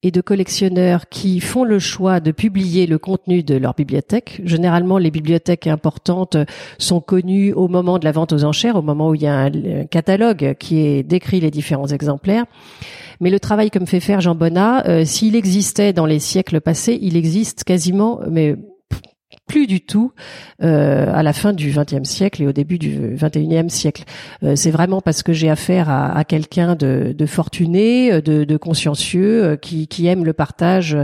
[0.04, 4.42] et de collectionneurs qui font le choix de publier le contenu de leur bibliothèque.
[4.44, 6.36] Généralement, les bibliothèques importantes
[6.78, 9.34] sont connues au moment de la vente aux enchères, au moment où il y a
[9.34, 12.44] un catalogue qui décrit les différents exemplaires.
[13.20, 16.60] Mais le travail que me fait faire Jean Bonnat, euh, s'il existait dans les siècles
[16.60, 18.56] passés, il existe quasiment, mais
[19.46, 20.12] plus du tout
[20.62, 24.04] euh, à la fin du XXe siècle et au début du XXIe siècle.
[24.42, 28.56] Euh, c'est vraiment parce que j'ai affaire à, à quelqu'un de, de, fortuné, de, de
[28.56, 30.96] consciencieux, euh, qui, qui, aime le partage,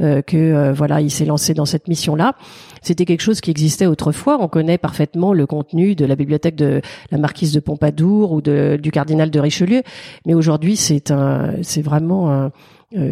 [0.00, 2.34] euh, que euh, voilà, il s'est lancé dans cette mission-là.
[2.80, 4.38] C'était quelque chose qui existait autrefois.
[4.40, 8.78] On connaît parfaitement le contenu de la bibliothèque de la marquise de Pompadour ou de,
[8.80, 9.82] du cardinal de Richelieu,
[10.26, 12.50] mais aujourd'hui c'est un, c'est vraiment un,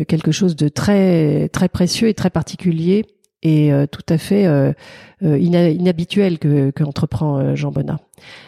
[0.08, 3.06] quelque chose de très très précieux et très particulier
[3.42, 4.72] et euh, tout à fait euh,
[5.22, 7.98] euh inhabituel que qu'entreprend euh, Jean Bonnat.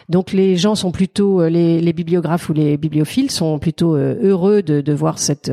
[0.09, 4.81] Donc les gens sont plutôt les, les bibliographes ou les bibliophiles sont plutôt heureux de,
[4.81, 5.51] de, voir cette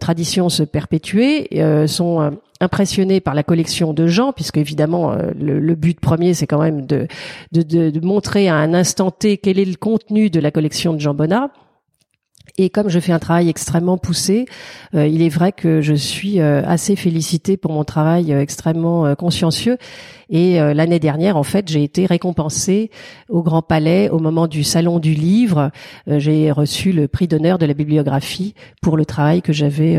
[0.00, 1.50] tradition se perpétuer,
[1.86, 6.62] sont impressionnés par la collection de Jean, puisque évidemment le, le but premier c'est quand
[6.62, 7.06] même de,
[7.52, 10.98] de, de, montrer à un instant T quel est le contenu de la collection de
[10.98, 11.50] Jean Bonnat.
[12.58, 14.46] Et comme je fais un travail extrêmement poussé,
[14.94, 19.14] euh, il est vrai que je suis euh, assez félicitée pour mon travail euh, extrêmement
[19.14, 19.78] consciencieux.
[20.28, 22.90] Et l'année dernière, en fait, j'ai été récompensée
[23.28, 25.70] au Grand Palais au moment du Salon du Livre.
[26.06, 29.98] j'ai reçu le prix d'honneur de la bibliographie pour le travail que j'avais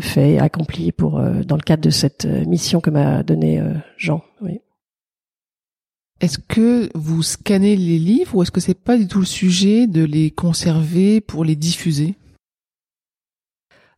[0.00, 3.60] fait, accompli dans le cadre de cette mission que m'a donnée
[3.96, 4.22] Jean.
[6.22, 9.88] Est-ce que vous scannez les livres ou est-ce que c'est pas du tout le sujet
[9.88, 12.14] de les conserver pour les diffuser?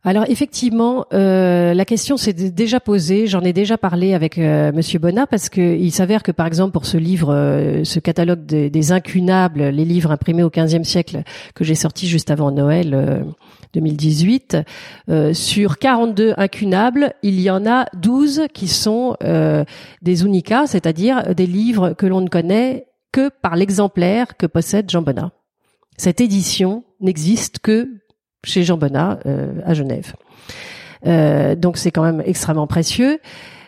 [0.03, 3.27] Alors effectivement, euh, la question s'est déjà posée.
[3.27, 6.71] J'en ai déjà parlé avec euh, Monsieur Bonnat parce que il s'avère que par exemple
[6.71, 11.21] pour ce livre, euh, ce catalogue des, des, incunables, les livres imprimés au XVe siècle
[11.53, 13.23] que j'ai sorti juste avant Noël
[13.75, 14.57] 2018,
[15.33, 19.15] sur 42 incunables, il y en a 12 qui sont
[20.01, 25.01] des unicas, c'est-à-dire des livres que l'on ne connaît que par l'exemplaire que possède Jean
[25.01, 25.31] Bonnat.
[25.97, 27.87] Cette édition n'existe que
[28.43, 30.13] chez Jean Bonnat euh, à Genève.
[31.07, 33.19] Euh, donc c'est quand même extrêmement précieux.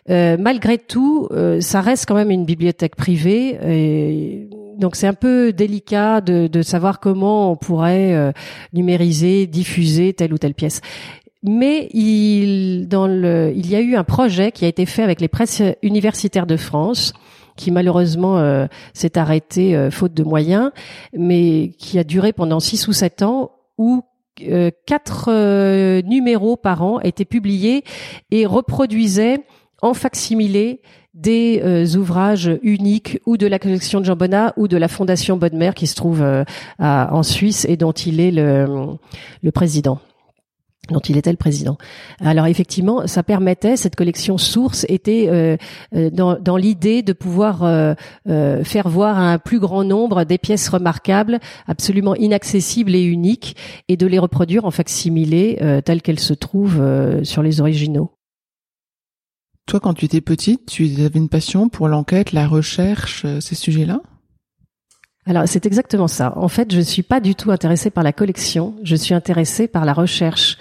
[0.10, 4.50] Euh, malgré tout, ça reste quand même une bibliothèque privée.
[4.78, 8.34] Donc c'est un peu délicat de, de, savoir comment on pourrait
[8.74, 10.82] numériser, diffuser telle ou telle pièce.
[11.44, 15.22] Mais il, dans le, il y a eu un projet qui a été fait avec
[15.22, 17.14] les presses universitaires de France,
[17.56, 20.72] qui malheureusement s'est arrêté faute de moyens,
[21.14, 24.04] mais qui a duré pendant six ou sept ans, où
[24.44, 27.84] euh, quatre euh, numéros par an étaient publiés
[28.30, 29.40] et reproduisaient
[29.82, 30.82] en facsimilé
[31.18, 35.38] des euh, ouvrages uniques ou de la collection de Jean Bonnat ou de la Fondation
[35.38, 36.24] Bonne qui se trouve
[36.80, 40.00] en Suisse et dont il est le président
[40.92, 41.78] dont il était le président.
[42.20, 45.58] Alors effectivement, ça permettait cette collection source était euh,
[45.96, 47.96] euh, dans, dans l'idée de pouvoir euh,
[48.64, 53.56] faire voir à un plus grand nombre des pièces remarquables, absolument inaccessibles et uniques,
[53.88, 56.82] et de les reproduire en facsimilé telles qu'elles se trouvent
[57.24, 58.17] sur les originaux.
[59.68, 64.02] Toi, quand tu étais petite, tu avais une passion pour l'enquête, la recherche, ces sujets-là?
[65.26, 66.32] Alors c'est exactement ça.
[66.38, 68.76] En fait, je suis pas du tout intéressée par la collection.
[68.84, 70.58] Je suis intéressée par la recherche.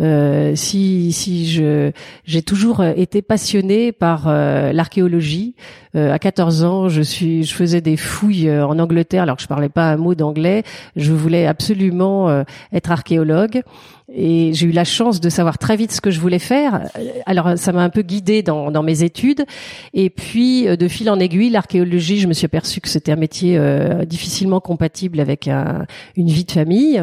[0.00, 1.90] Euh, si si je
[2.24, 5.54] j'ai toujours été passionnée par euh, l'archéologie.
[5.94, 9.42] Euh, à 14 ans, je suis je faisais des fouilles euh, en Angleterre alors que
[9.42, 10.62] je parlais pas un mot d'anglais.
[10.96, 13.62] Je voulais absolument euh, être archéologue
[14.12, 16.88] et j'ai eu la chance de savoir très vite ce que je voulais faire.
[17.26, 19.44] Alors ça m'a un peu guidée dans, dans mes études
[19.94, 23.60] et puis de fil en aiguille, l'archéologie, je me suis aperçue que c'était un métier
[24.06, 27.02] difficilement compatible avec un, une vie de famille.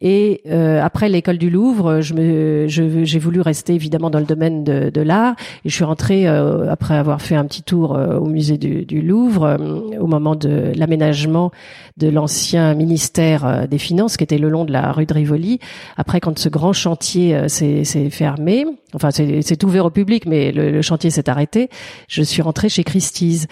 [0.00, 4.62] Et euh, après l'école du Louvre, je me, j'ai voulu rester évidemment dans le domaine
[4.62, 5.34] de, de l'art.
[5.64, 8.84] Et je suis rentrée euh, après avoir fait un petit tour euh, au musée du,
[8.84, 9.56] du Louvre euh,
[9.98, 11.50] au moment de l'aménagement
[11.96, 15.58] de l'ancien ministère des Finances, qui était le long de la rue de Rivoli.
[15.96, 20.82] Après, quand ce grand chantier s'est fermé, enfin c'est ouvert au public, mais le, le
[20.82, 21.70] chantier s'est arrêté,
[22.06, 23.46] je suis rentrée chez Christie's.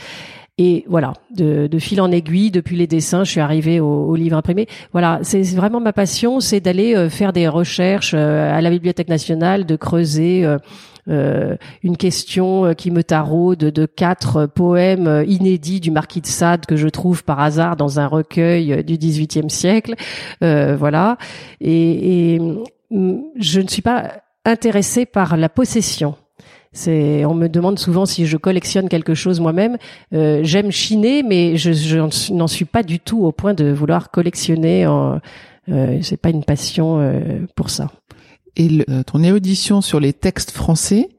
[0.58, 4.14] Et voilà, de, de, fil en aiguille, depuis les dessins, je suis arrivée au, au
[4.14, 4.66] livre imprimé.
[4.92, 9.08] Voilà, c'est vraiment ma passion, c'est d'aller euh, faire des recherches euh, à la Bibliothèque
[9.08, 10.46] nationale, de creuser.
[11.08, 16.76] Euh, une question qui me taraude de quatre poèmes inédits du marquis de Sade que
[16.76, 19.94] je trouve par hasard dans un recueil du XVIIIe siècle,
[20.40, 21.18] voilà.
[21.60, 22.40] Et, et
[22.90, 24.12] mm, je ne suis pas
[24.44, 26.14] intéressée par la possession.
[26.76, 29.78] C'est, on me demande souvent si je collectionne quelque chose moi-même.
[30.12, 34.10] Euh, j'aime chiner, mais je, je n'en suis pas du tout au point de vouloir
[34.10, 34.86] collectionner.
[34.86, 35.18] En,
[35.70, 37.90] euh, c'est pas une passion euh, pour ça.
[38.56, 41.10] Et euh, ton érudition sur les textes français,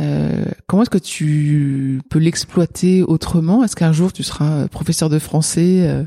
[0.00, 3.64] euh, comment est-ce que tu peux l'exploiter autrement?
[3.64, 6.06] Est-ce qu'un jour tu seras professeur de français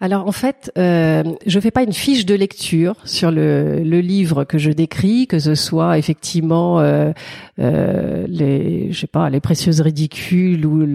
[0.00, 4.56] alors en fait, euh, je fais pas une fiche de lecture sur le, livre que
[4.56, 7.10] je décris, que ce soit effectivement euh,
[7.58, 10.86] euh, les, je sais pas, les précieuses ridicules ou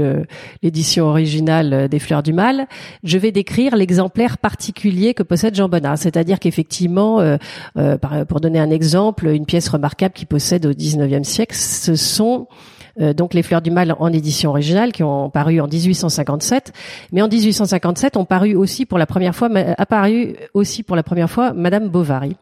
[0.62, 2.68] l'édition originale des Fleurs du Mal.
[3.04, 7.38] Je vais décrire l'exemplaire particulier que possède Jean Bonnat, c'est-à-dire qu'effectivement, euh,
[7.78, 12.48] euh, pour donner un exemple, une pièce remarquable qu'il possède au XIXe siècle, ce sont
[12.50, 16.72] euh, donc les Fleurs du Mal en édition originale qui ont paru en 1857.
[17.12, 21.30] Mais en 1857 ont paru aussi pour la première fois, apparu aussi pour la première
[21.30, 22.36] fois Madame Bovary.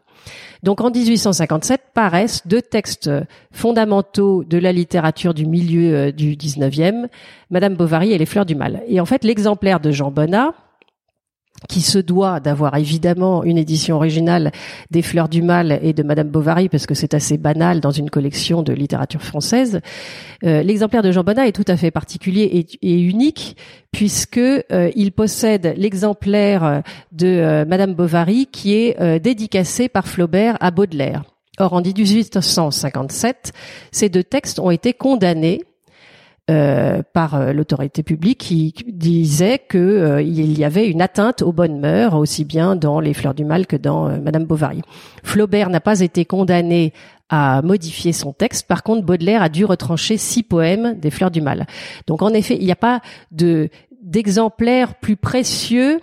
[0.62, 3.10] Donc en 1857 paraissent deux textes
[3.50, 7.08] fondamentaux de la littérature du milieu euh, du 19e,
[7.50, 8.82] Madame Bovary et les Fleurs du Mal.
[8.86, 10.54] Et en fait l'exemplaire de Jean Bonnat,
[11.68, 14.52] qui se doit d'avoir évidemment une édition originale
[14.90, 18.10] des Fleurs du Mal et de Madame Bovary parce que c'est assez banal dans une
[18.10, 19.80] collection de littérature française.
[20.44, 23.56] Euh, l'exemplaire de Jean Bonnat est tout à fait particulier et, unique
[23.90, 30.70] puisque euh, il possède l'exemplaire de euh, Madame Bovary qui est dédicacé par Flaubert à
[30.70, 31.22] Baudelaire.
[31.58, 33.52] Or, en 1857,
[33.90, 35.62] ces deux textes ont été condamnés
[36.52, 41.52] euh, par euh, l'autorité publique qui disait que euh, il y avait une atteinte aux
[41.52, 44.82] bonnes mœurs aussi bien dans les Fleurs du Mal que dans Madame Bovary.
[45.22, 46.92] Flaubert n'a pas été condamné
[47.30, 48.66] à modifier son texte.
[48.66, 51.66] Par contre, Baudelaire a dû retrancher six poèmes des Fleurs du Mal.
[52.06, 53.70] Donc, en effet, il n'y a pas de
[54.02, 56.00] d'exemplaires plus précieux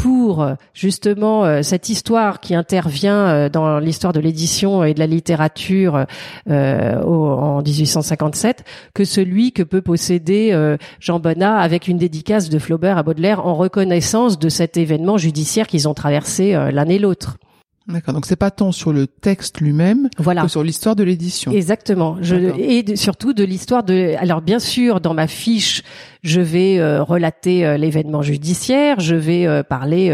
[0.00, 5.06] pour justement euh, cette histoire qui intervient euh, dans l'histoire de l'édition et de la
[5.06, 6.06] littérature
[6.48, 10.56] euh, en 1857 que celui que peut posséder
[11.00, 15.66] Jean Bonnat avec une dédicace de Flaubert à Baudelaire en reconnaissance de cet événement judiciaire
[15.66, 17.36] qu'ils ont traversé l'un et l'autre.
[17.92, 18.14] D'accord.
[18.14, 20.42] Donc c'est pas tant sur le texte lui-même voilà.
[20.42, 21.52] que sur l'histoire de l'édition.
[21.52, 22.16] Exactement.
[22.20, 24.14] Je, et surtout de l'histoire de.
[24.18, 25.82] Alors bien sûr, dans ma fiche,
[26.22, 30.10] je vais euh, relater euh, l'événement judiciaire, je vais euh, parler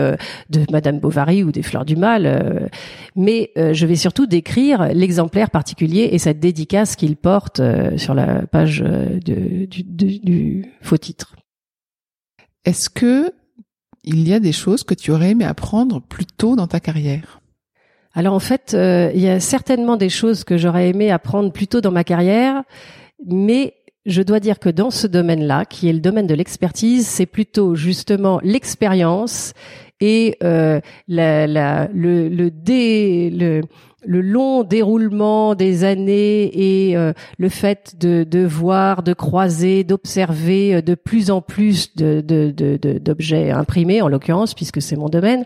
[0.51, 2.71] de Madame Bovary ou des Fleurs du Mal,
[3.15, 7.61] mais je vais surtout décrire l'exemplaire particulier et cette dédicace qu'il porte
[7.97, 11.37] sur la page de, du, du faux titre.
[12.65, 13.33] Est-ce que
[14.05, 17.41] il y a des choses que tu aurais aimé apprendre plus tôt dans ta carrière?
[18.17, 21.69] Alors en fait, euh, il y a certainement des choses que j'aurais aimé apprendre plus
[21.69, 22.63] tôt dans ma carrière,
[23.27, 23.75] mais
[24.07, 27.75] je dois dire que dans ce domaine-là, qui est le domaine de l'expertise, c'est plutôt
[27.75, 29.53] justement l'expérience
[30.01, 33.61] et euh, la, la, le, le, dé, le,
[34.07, 40.81] le long déroulement des années et euh, le fait de, de voir, de croiser, d'observer
[40.81, 42.23] de plus en plus de,
[42.99, 45.45] d'objets imprimés, en l'occurrence, puisque c'est mon domaine,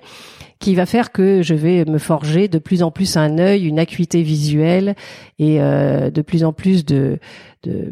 [0.60, 3.78] qui va faire que je vais me forger de plus en plus un œil, une
[3.78, 4.94] acuité visuelle
[5.38, 7.18] et euh, de plus en plus de,
[7.64, 7.90] de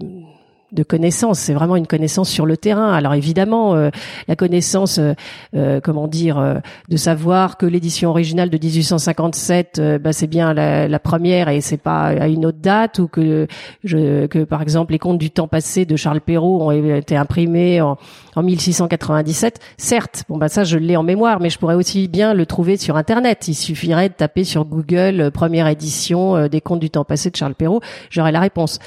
[0.72, 1.38] de connaissances.
[1.38, 2.92] C'est vraiment une connaissance sur le terrain.
[2.92, 3.90] Alors évidemment, euh,
[4.26, 5.14] la connaissance, euh,
[5.57, 11.48] euh, comment dire, de savoir que l'édition originale de 1857, bah, c'est bien la, première
[11.48, 13.46] et c'est pas à une autre date, ou que
[13.85, 17.81] je, que par exemple les contes du temps passé de Charles Perrault ont été imprimés
[17.81, 17.96] en,
[18.35, 19.60] en 1697.
[19.77, 22.77] Certes, bon bah ça je l'ai en mémoire, mais je pourrais aussi bien le trouver
[22.77, 23.48] sur Internet.
[23.48, 27.54] Il suffirait de taper sur Google première édition des contes du temps passé de Charles
[27.54, 28.81] Perrault, j'aurai la réponse.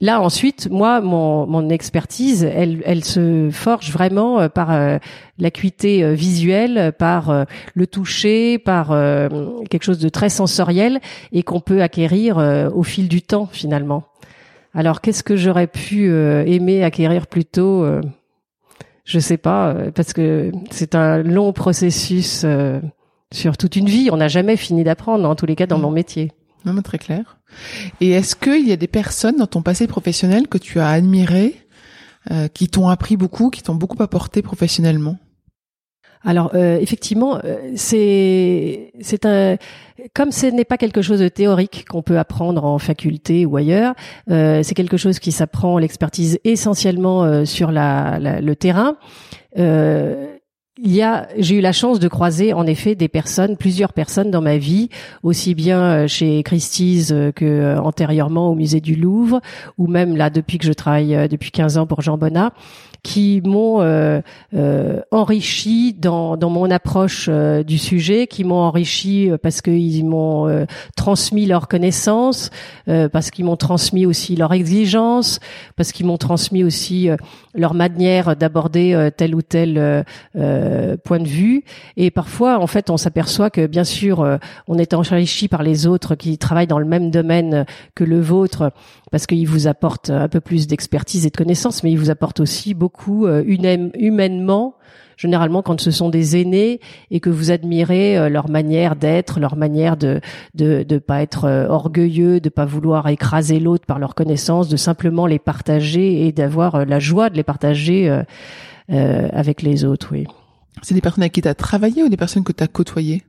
[0.00, 4.98] Là ensuite, moi, mon, mon expertise, elle, elle se forge vraiment euh, par euh,
[5.38, 8.88] l'acuité euh, visuelle, par le toucher, par
[9.70, 11.00] quelque chose de très sensoriel
[11.32, 12.38] et qu'on peut acquérir
[12.74, 14.04] au fil du temps finalement.
[14.74, 17.84] Alors qu'est-ce que j'aurais pu aimer acquérir plus tôt
[19.04, 22.46] Je sais pas, parce que c'est un long processus
[23.32, 24.08] sur toute une vie.
[24.12, 25.82] On n'a jamais fini d'apprendre, en tous les cas dans mmh.
[25.82, 26.32] mon métier.
[26.64, 27.38] Non, très clair.
[28.00, 31.54] Et est-ce qu'il y a des personnes dans ton passé professionnel que tu as admirées,
[32.30, 35.18] euh, qui t'ont appris beaucoup, qui t'ont beaucoup apporté professionnellement?
[36.26, 39.58] Alors euh, effectivement, euh, c'est c'est un
[40.14, 43.94] comme ce n'est pas quelque chose de théorique qu'on peut apprendre en faculté ou ailleurs,
[44.30, 48.96] euh, c'est quelque chose qui s'apprend l'expertise essentiellement sur la, la, le terrain.
[49.58, 50.33] Euh,
[50.78, 54.32] il y a, j'ai eu la chance de croiser en effet des personnes, plusieurs personnes
[54.32, 54.88] dans ma vie,
[55.22, 59.40] aussi bien euh, chez Christie's euh, que euh, antérieurement au musée du Louvre,
[59.78, 62.52] ou même là depuis que je travaille depuis 15 ans pour Jean Bonnat,
[63.04, 64.22] qui m'ont euh,
[64.54, 70.66] euh, enrichi dans, dans mon approche euh, du sujet, qui m'ont enrichi parce qu'ils m'ont
[70.96, 72.50] transmis leurs connaissances,
[72.86, 75.38] parce qu'ils m'ont transmis aussi leurs exigences,
[75.76, 77.10] parce qu'ils m'ont transmis aussi
[77.54, 81.64] leur manière d'aborder tel ou tel point de vue.
[81.98, 86.14] Et parfois, en fait, on s'aperçoit que bien sûr, on est enrichi par les autres
[86.14, 88.72] qui travaillent dans le même domaine que le vôtre,
[89.10, 92.40] parce qu'ils vous apportent un peu plus d'expertise et de connaissances, mais ils vous apportent
[92.40, 94.74] aussi beaucoup beaucoup euh, humainement
[95.16, 96.80] généralement quand ce sont des aînés
[97.10, 100.20] et que vous admirez euh, leur manière d'être, leur manière de
[100.54, 104.76] de de pas être euh, orgueilleux, de pas vouloir écraser l'autre par leurs connaissances, de
[104.76, 108.22] simplement les partager et d'avoir la joie de les partager
[108.88, 110.26] avec les autres, oui.
[110.82, 113.22] C'est des personnes avec qui tu as travaillé ou des personnes que tu as côtoyées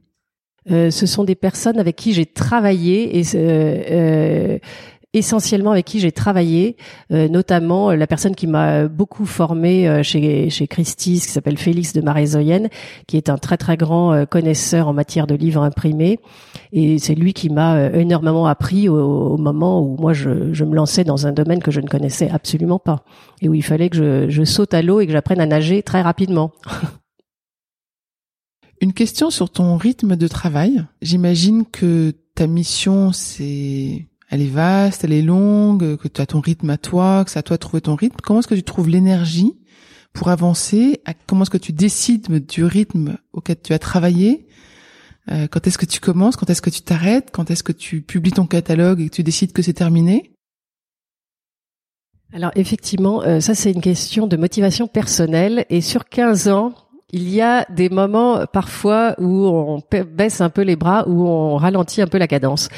[0.67, 4.57] ce sont des personnes avec qui j'ai travaillé et euh,
[5.15, 6.75] essentiellement avec qui j'ai travaillé,
[7.11, 11.57] euh, notamment euh, la personne qui m'a beaucoup formé euh, chez chez Christie's, qui s'appelle
[11.57, 12.69] Félix de Marézoyenne,
[13.07, 16.19] qui est un très très grand connaisseur en matière de livres imprimés,
[16.71, 21.03] et c'est lui qui m'a énormément appris au, moment où moi je, je, me lançais
[21.03, 23.03] dans un domaine que je ne connaissais absolument pas
[23.41, 25.83] et où il fallait que je, je saute à l'eau et que j'apprenne à nager
[25.83, 26.51] très rapidement.
[28.81, 30.83] Une question sur ton rythme de travail.
[31.01, 36.39] J'imagine que ta mission, c'est elle est vaste, elle est longue, que tu as ton
[36.39, 38.17] rythme à toi, que c'est à toi de trouver ton rythme.
[38.23, 39.53] Comment est-ce que tu trouves l'énergie
[40.13, 41.01] pour avancer?
[41.27, 44.47] Comment est-ce que tu décides du rythme auquel tu as travaillé?
[45.31, 46.35] Euh, Quand est-ce que tu commences?
[46.35, 47.29] Quand est-ce que tu t'arrêtes?
[47.31, 50.31] Quand est-ce que tu publies ton catalogue et que tu décides que c'est terminé?
[52.33, 55.65] Alors effectivement, euh, ça c'est une question de motivation personnelle.
[55.69, 56.73] Et sur 15 ans,
[57.11, 61.55] il y a des moments parfois où on baisse un peu les bras, où on
[61.55, 62.69] ralentit un peu la cadence.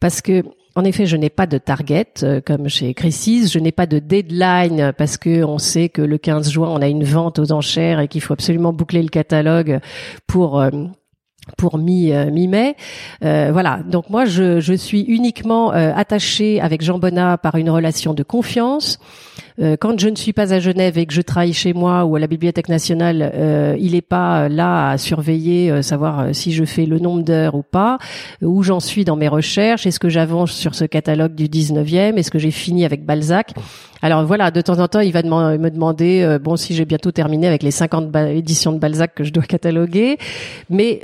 [0.00, 0.42] Parce que
[0.76, 3.52] en effet, je n'ai pas de target euh, comme chez Crisis.
[3.52, 6.88] Je n'ai pas de deadline parce que on sait que le 15 juin on a
[6.88, 9.78] une vente aux enchères et qu'il faut absolument boucler le catalogue
[10.26, 10.70] pour euh,
[11.58, 12.74] pour euh, mi mai
[13.20, 13.80] voilà.
[13.88, 18.98] Donc moi je, je suis uniquement attachée avec Jean Bonnat par une relation de confiance
[19.60, 22.16] euh, quand je ne suis pas à Genève et que je travaille chez moi ou
[22.16, 26.64] à la Bibliothèque nationale, euh, il n'est pas là à surveiller, euh, savoir si je
[26.64, 27.98] fais le nombre d'heures ou pas,
[28.42, 32.30] où j'en suis dans mes recherches, est-ce que j'avance sur ce catalogue du 19e, est-ce
[32.30, 33.52] que j'ai fini avec Balzac?
[34.02, 37.46] Alors voilà, de temps en temps, il va me demander, bon, si j'ai bientôt terminé
[37.46, 40.18] avec les 50 éditions de Balzac que je dois cataloguer,
[40.68, 41.00] mais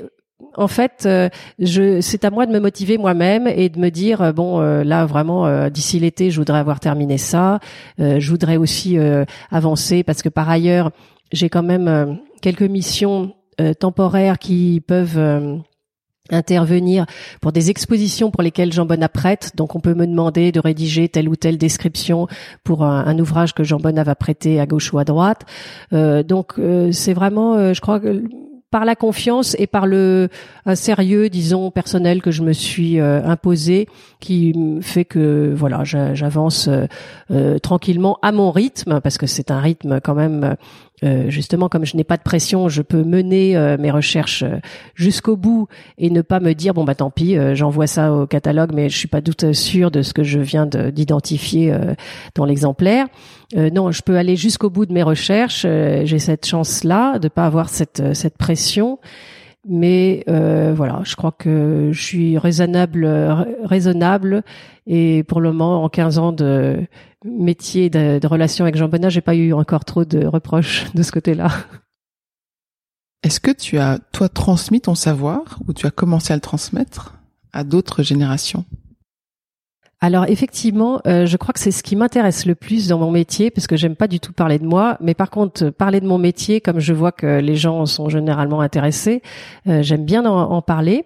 [0.56, 1.28] en fait, euh,
[1.58, 4.82] je, c'est à moi de me motiver moi-même et de me dire euh, bon, euh,
[4.82, 7.60] là vraiment d'ici l'été, je voudrais avoir terminé ça.
[7.98, 8.98] je voudrais aussi
[9.50, 10.90] avancer parce que par ailleurs,
[11.32, 13.34] j'ai quand même quelques missions
[13.78, 15.62] temporaires qui peuvent
[16.30, 17.06] intervenir
[17.40, 19.52] pour des expositions pour lesquelles Jean Bonnat prête.
[19.56, 22.26] Donc on peut me demander de rédiger telle ou telle description
[22.64, 25.44] pour un, ouvrage que Jean Bonnat va prêter à gauche ou à droite.
[25.92, 26.54] donc
[26.92, 28.22] c'est vraiment, je crois que
[28.70, 30.28] par la confiance et par le
[30.66, 33.88] un sérieux, disons, personnel que je me suis euh, imposé,
[34.20, 36.86] qui fait que voilà, j'avance euh,
[37.30, 40.56] euh, tranquillement à mon rythme, parce que c'est un rythme quand même
[41.02, 44.58] euh, justement, comme je n'ai pas de pression, je peux mener euh, mes recherches euh,
[44.94, 45.66] jusqu'au bout
[45.98, 48.96] et ne pas me dire bon bah tant pis, j'envoie ça au catalogue, mais je
[48.96, 51.74] suis pas doute sûr de ce que je viens d'identifier
[52.34, 53.06] dans l'exemplaire.
[53.56, 55.62] non, je peux aller jusqu'au bout de mes recherches.
[55.62, 58.98] J'ai cette chance-là de pas avoir cette cette pression.
[59.68, 63.06] Mais voilà, je crois que je suis raisonnable,
[63.64, 64.42] raisonnable,
[64.86, 66.80] et pour le moment, en 15 ans de
[67.24, 71.12] métier de, relation avec Jean Bonnat, j'ai pas eu encore trop de reproches de ce
[71.12, 71.50] côté-là.
[73.22, 77.18] Est-ce que tu as, toi, transmis ton savoir ou tu as commencé à le transmettre
[77.52, 78.64] à d'autres générations?
[80.02, 83.50] Alors effectivement, euh, je crois que c'est ce qui m'intéresse le plus dans mon métier,
[83.50, 86.16] parce que j'aime pas du tout parler de moi, mais par contre parler de mon
[86.16, 89.20] métier, comme je vois que les gens sont généralement intéressés,
[89.68, 91.04] euh, j'aime bien en, parler.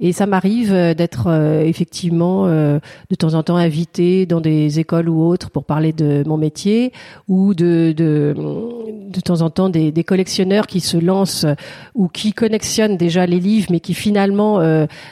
[0.00, 1.28] Et ça m'arrive euh, d'être
[1.64, 6.36] effectivement de temps en temps invité dans des écoles ou autres pour parler de mon
[6.36, 6.92] métier,
[7.26, 8.34] ou de de,
[9.08, 11.46] de temps en temps des, des collectionneurs qui se lancent
[11.94, 14.60] ou qui connectionnent déjà les livres, mais qui finalement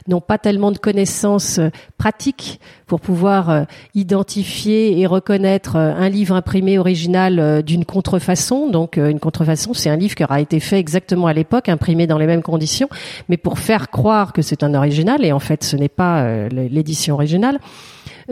[0.07, 1.61] n'ont pas tellement de connaissances
[1.99, 3.65] pratiques pour pouvoir euh,
[3.95, 8.71] identifier et reconnaître euh, un livre imprimé original euh, d'une contrefaçon.
[8.71, 12.19] Donc une contrefaçon, c'est un livre qui aura été fait exactement à l'époque, imprimé dans
[12.19, 12.89] les mêmes conditions,
[13.29, 17.15] mais pour faire croire que c'est un original, et en fait ce n'est pas l'édition
[17.15, 17.59] originale.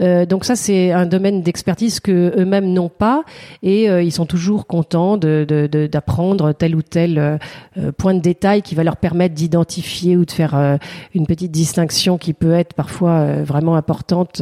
[0.01, 3.23] Euh, donc ça, c'est un domaine d'expertise que eux-mêmes n'ont pas,
[3.63, 8.19] et euh, ils sont toujours contents d'apprendre de, de, tel ou tel euh, point de
[8.19, 10.79] détail qui va leur permettre d'identifier ou de faire
[11.13, 14.41] une petite distinction qui peut être parfois vraiment importante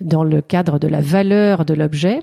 [0.00, 2.20] dans le cadre de la valeur de l'objet.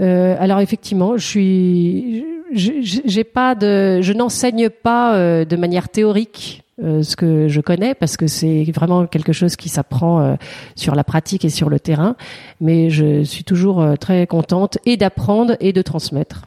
[0.00, 7.16] alors effectivement, je suis, j'ai pas de, je n'enseigne pas de manière théorique euh, ce
[7.16, 10.34] que je connais parce que c'est vraiment quelque chose qui s'apprend euh,
[10.74, 12.16] sur la pratique et sur le terrain.
[12.60, 16.44] Mais je suis toujours euh, très contente et d'apprendre et de transmettre.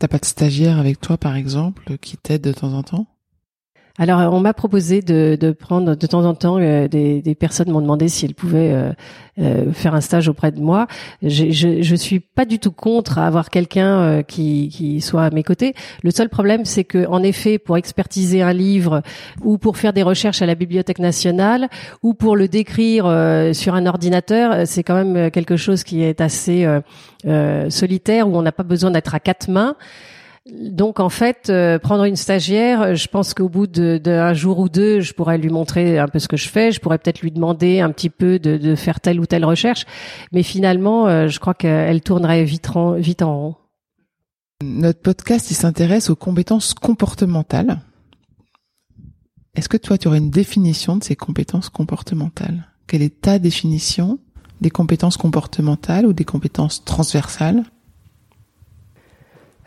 [0.00, 3.06] T'as pas de stagiaire avec toi, par exemple, qui t'aide de temps en temps?
[4.00, 8.08] Alors, on m'a proposé de, prendre de temps en temps euh, des, personnes m'ont demandé
[8.08, 8.92] si elles pouvaient euh,
[9.40, 10.86] euh, faire un stage auprès de moi.
[11.20, 15.42] Je, je, je suis pas du tout contre avoir quelqu'un qui, qui soit à mes
[15.42, 15.74] côtés.
[16.04, 19.02] Le seul problème, c'est que en effet, pour expertiser un livre
[19.42, 21.68] ou pour faire des recherches à la Bibliothèque nationale
[22.04, 23.04] ou pour le décrire
[23.52, 26.66] sur un ordinateur, c'est quand même quelque chose qui est assez
[27.68, 29.74] solitaire où on n'a pas besoin d'être à quatre mains.
[30.50, 35.00] Donc en fait, euh, prendre une stagiaire, je pense qu'au bout d'un jour ou deux,
[35.00, 36.72] je pourrais lui montrer un peu ce que je fais.
[36.72, 39.84] Je pourrais peut-être lui demander un petit peu de, faire telle ou telle recherche,
[40.32, 43.54] mais finalement, euh, je crois qu'elle tournerait vite en, vite en rond.
[44.62, 47.80] Notre podcast, il s'intéresse aux compétences comportementales.
[49.54, 52.68] Est-ce que toi, tu aurais une définition de ces compétences comportementales?
[52.86, 54.18] Quelle est ta définition
[54.60, 57.64] des compétences comportementales ou des compétences transversales?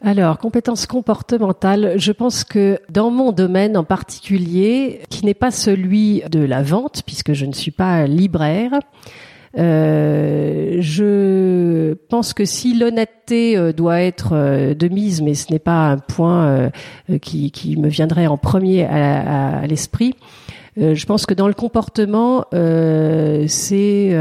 [0.03, 6.23] Alors, compétences comportementales, je pense que dans mon domaine en particulier, qui n'est pas celui
[6.31, 8.79] de la vente, puisque je ne suis pas libraire,
[9.59, 15.59] euh, je pense que si l'honnêteté euh, doit être euh, de mise, mais ce n'est
[15.59, 16.71] pas un point
[17.21, 20.15] qui, me viendrait en premier à, l'esprit,
[20.77, 24.15] je pense que dans le comportement, c'est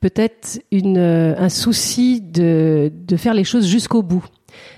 [0.00, 4.24] peut-être un souci de faire les choses jusqu'au bout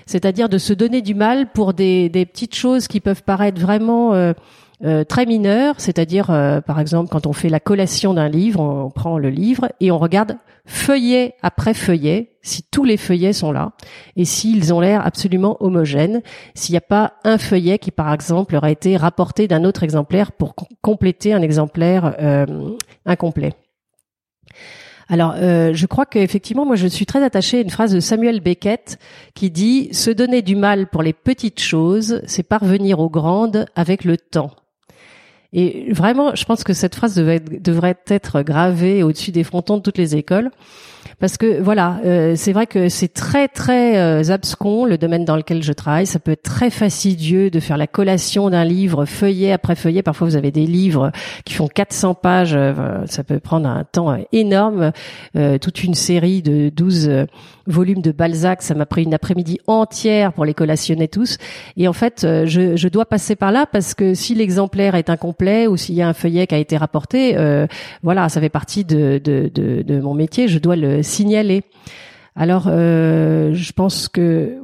[0.05, 4.33] c'est-à-dire de se donner du mal pour des, petites choses qui peuvent paraître vraiment euh,
[4.83, 8.89] euh, très mineures, c'est-à-dire euh, par exemple quand on fait la collation d'un livre, on,
[8.89, 10.37] prend le livre et on regarde
[10.67, 13.73] feuillet après feuillet si tous les feuillets sont là
[14.15, 16.21] et s'ils ont l'air absolument homogènes,
[16.53, 20.31] s'il n'y a pas un feuillet qui par exemple aurait été rapporté d'un autre exemplaire
[20.31, 22.15] pour compléter un exemplaire
[23.05, 23.53] incomplet.
[25.07, 28.39] Alors, euh, je crois qu'effectivement, moi, je suis très attachée à une phrase de Samuel
[28.39, 28.97] Beckett
[29.33, 34.03] qui dit "Se donner du mal pour les petites choses, c'est parvenir aux grandes avec
[34.03, 34.51] le temps."
[35.57, 39.97] Et vraiment, je pense que cette phrase devrait être gravée au-dessus des frontons de toutes
[39.97, 40.51] les écoles
[41.19, 45.37] parce que voilà, euh, c'est vrai que c'est très très euh, abscon le domaine dans
[45.37, 46.05] lequel je travaille.
[46.05, 50.03] Ça peut être très fastidieux de faire la collation d'un livre feuillet après feuillet.
[50.03, 51.11] Parfois, vous avez des livres
[51.45, 52.53] qui font 400 pages.
[52.53, 54.91] Euh, ça peut prendre un temps énorme.
[55.61, 57.09] toute une série de 12
[57.67, 61.37] volumes de Balzac, ça m'a pris une après-midi entière pour les collationner tous.
[61.77, 65.67] Et en fait, je, je, dois passer par là parce que si l'exemplaire est incomplet
[65.67, 67.35] ou s'il y a un feuillet qui a été rapporté,
[68.03, 70.47] voilà, ça fait partie de, de, de, de mon métier.
[70.47, 71.63] Je dois le signaler.
[72.35, 74.57] Alors, euh, je pense que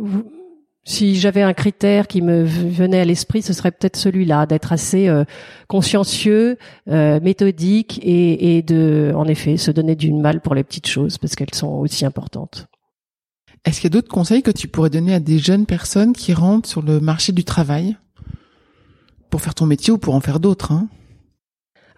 [0.84, 5.08] si j'avais un critère qui me venait à l'esprit, ce serait peut-être celui-là, d'être assez
[5.08, 5.24] euh,
[5.68, 6.58] consciencieux,
[6.90, 11.18] euh, méthodique et, et, de, en effet, se donner du mal pour les petites choses
[11.18, 12.68] parce qu'elles sont aussi importantes.
[13.66, 16.34] Est-ce qu'il y a d'autres conseils que tu pourrais donner à des jeunes personnes qui
[16.34, 17.98] rentrent sur le marché du travail
[19.30, 20.88] pour faire ton métier ou pour en faire d'autres hein?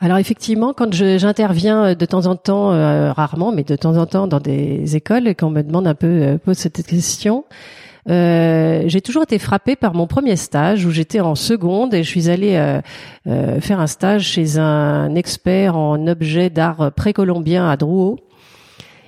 [0.03, 4.05] Alors effectivement, quand j'interviens euh, de temps en temps, euh, rarement, mais de temps en
[4.05, 7.45] temps dans des écoles, et qu'on me demande un peu, euh, pose cette question,
[8.05, 12.30] j'ai toujours été frappée par mon premier stage où j'étais en seconde et je suis
[12.30, 12.82] allée
[13.61, 18.20] faire un stage chez un expert en objets d'art précolombien à Drouot.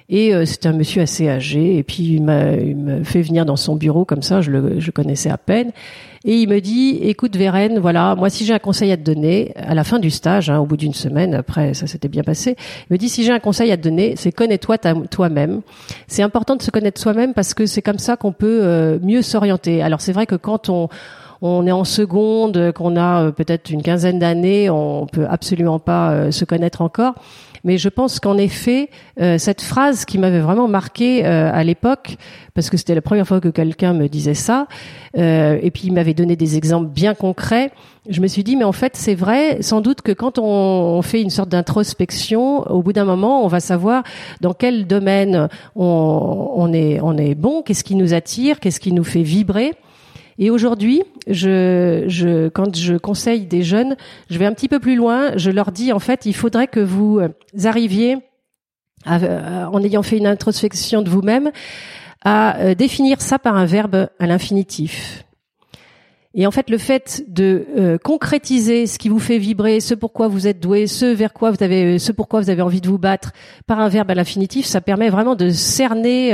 [0.07, 1.77] Et euh, c'était un monsieur assez âgé.
[1.77, 5.29] Et puis il me fait venir dans son bureau comme ça, je le je connaissais
[5.29, 5.71] à peine.
[6.27, 9.53] Et il me dit, écoute Vérène, voilà, moi si j'ai un conseil à te donner,
[9.55, 12.55] à la fin du stage, hein, au bout d'une semaine, après ça s'était bien passé,
[12.89, 14.79] il me dit, si j'ai un conseil à te donner, c'est connais-toi
[15.11, 15.61] toi-même.
[16.07, 19.21] C'est important de se connaître soi-même parce que c'est comme ça qu'on peut euh, mieux
[19.21, 19.83] s'orienter.
[19.83, 20.89] Alors c'est vrai que quand on
[21.41, 26.31] on est en seconde, qu'on a euh, peut-être une quinzaine d'années, on peut absolument pas
[26.31, 27.13] se connaître encore.
[27.65, 28.89] Mais je pense qu'en effet,
[29.19, 32.15] euh, cette phrase qui m'avait vraiment marqué euh, à l'époque,
[32.53, 34.67] parce que c'était la première fois que quelqu'un me disait ça,
[35.17, 37.71] euh, et puis il m'avait donné des exemples bien concrets,
[38.07, 41.23] je me suis dit, mais en fait, c'est vrai, sans doute que quand on, fait
[41.23, 44.03] une sorte d'introspection, au bout d'un moment, on va savoir
[44.41, 48.91] dans quel domaine on, on, est, on est bon, qu'est-ce qui nous attire, qu'est-ce qui
[48.91, 49.73] nous fait vibrer.
[50.37, 53.95] Et aujourd'hui, je, je, quand je conseille des jeunes,
[54.29, 55.37] je vais un petit peu plus loin.
[55.37, 57.29] Je leur dis en fait, il faudrait que vous euh,
[57.63, 58.17] arriviez,
[59.05, 61.51] à, en ayant fait une introspection de vous-même,
[62.23, 65.23] à euh, définir ça par un verbe à l'infinitif.
[66.37, 70.27] Et en fait, le fait de euh, concrétiser ce qui vous fait vibrer, ce pourquoi
[70.27, 72.97] vous êtes doué, ce vers quoi vous avez, ce pourquoi vous avez envie de vous
[72.97, 73.31] battre,
[73.67, 76.33] par un verbe à l'infinitif, ça permet vraiment de cerner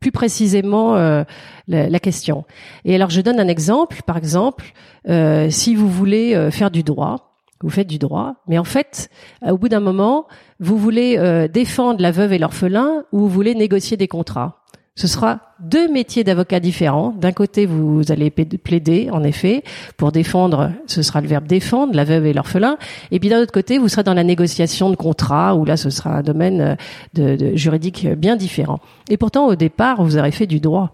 [0.00, 1.24] plus précisément euh,
[1.68, 2.44] la, question.
[2.84, 4.02] Et alors je donne un exemple.
[4.06, 4.72] Par exemple,
[5.08, 9.10] euh, si vous voulez euh, faire du droit, vous faites du droit, mais en fait,
[9.46, 10.26] au bout d'un moment,
[10.60, 14.62] vous voulez défendre la veuve et l'orphelin ou vous voulez négocier des contrats.
[15.00, 17.14] Ce sera deux métiers d'avocat différents.
[17.18, 19.64] D'un côté, vous allez plaider, en effet,
[19.96, 22.76] pour défendre, ce sera le verbe défendre, la veuve et l'orphelin.
[23.10, 25.88] Et puis d'un autre côté, vous serez dans la négociation de contrat, où là, ce
[25.88, 26.76] sera un domaine
[27.18, 28.78] euh, de, juridique bien différent.
[29.08, 30.92] Et pourtant, au départ, vous aurez fait du droit.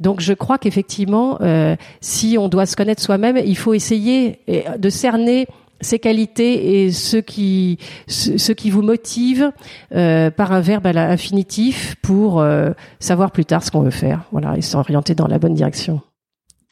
[0.00, 4.38] Donc je crois qu'effectivement, euh, si on doit se connaître soi-même, il faut essayer
[4.78, 5.48] de cerner
[5.84, 7.78] ces qualités et ce qui
[8.08, 9.52] ce, qui vous motive
[9.94, 14.24] euh, par un verbe à l'infinitif pour euh, savoir plus tard ce qu'on veut faire.
[14.32, 16.00] Voilà, et s'orienter dans la bonne direction.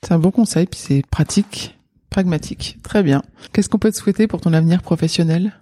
[0.05, 1.79] C'est un bon conseil, puis c'est pratique,
[2.11, 2.79] pragmatique.
[2.83, 3.23] Très bien.
[3.53, 5.53] Qu'est-ce qu'on peut te souhaiter pour ton avenir professionnel?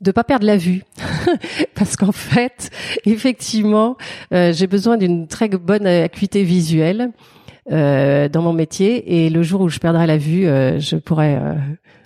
[0.00, 0.84] De pas perdre la vue
[1.74, 2.70] parce qu'en fait
[3.04, 3.96] effectivement
[4.32, 7.10] euh, j'ai besoin d'une très bonne acuité visuelle
[7.72, 11.36] euh, dans mon métier et le jour où je perdrai la vue euh, je pourrai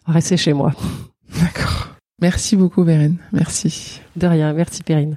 [0.07, 0.73] rester chez moi.
[1.41, 1.89] D'accord.
[2.21, 3.19] Merci beaucoup, Vérène.
[3.33, 4.01] Merci.
[4.17, 4.53] De rien.
[4.53, 5.17] Merci, Perrine.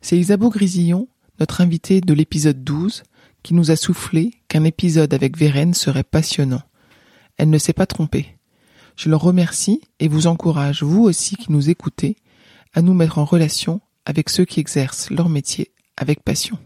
[0.00, 1.08] C'est Isabeau Grisillon,
[1.40, 3.02] notre invité de l'épisode 12,
[3.42, 6.62] qui nous a soufflé qu'un épisode avec Vérène serait passionnant.
[7.38, 8.36] Elle ne s'est pas trompée.
[8.96, 12.16] Je le remercie et vous encourage, vous aussi qui nous écoutez,
[12.72, 16.58] à nous mettre en relation avec ceux qui exercent leur métier avec passion.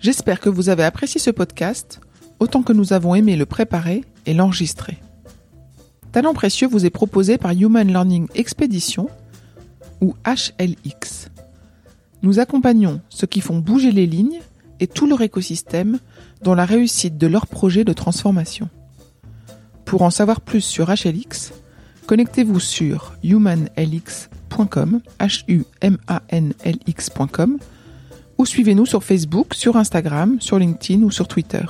[0.00, 2.00] J'espère que vous avez apprécié ce podcast
[2.38, 4.96] autant que nous avons aimé le préparer et l'enregistrer.
[6.10, 9.10] Talent précieux vous est proposé par Human Learning Expedition
[10.00, 11.28] ou HLX.
[12.22, 14.40] Nous accompagnons ceux qui font bouger les lignes
[14.80, 15.98] et tout leur écosystème
[16.42, 18.70] dans la réussite de leur projet de transformation.
[19.84, 21.52] Pour en savoir plus sur HLX,
[22.06, 25.44] connectez-vous sur humanlx.com, h
[28.40, 31.60] ou suivez-nous sur Facebook, sur Instagram, sur LinkedIn ou sur Twitter.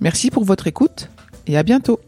[0.00, 1.10] Merci pour votre écoute
[1.46, 2.00] et à bientôt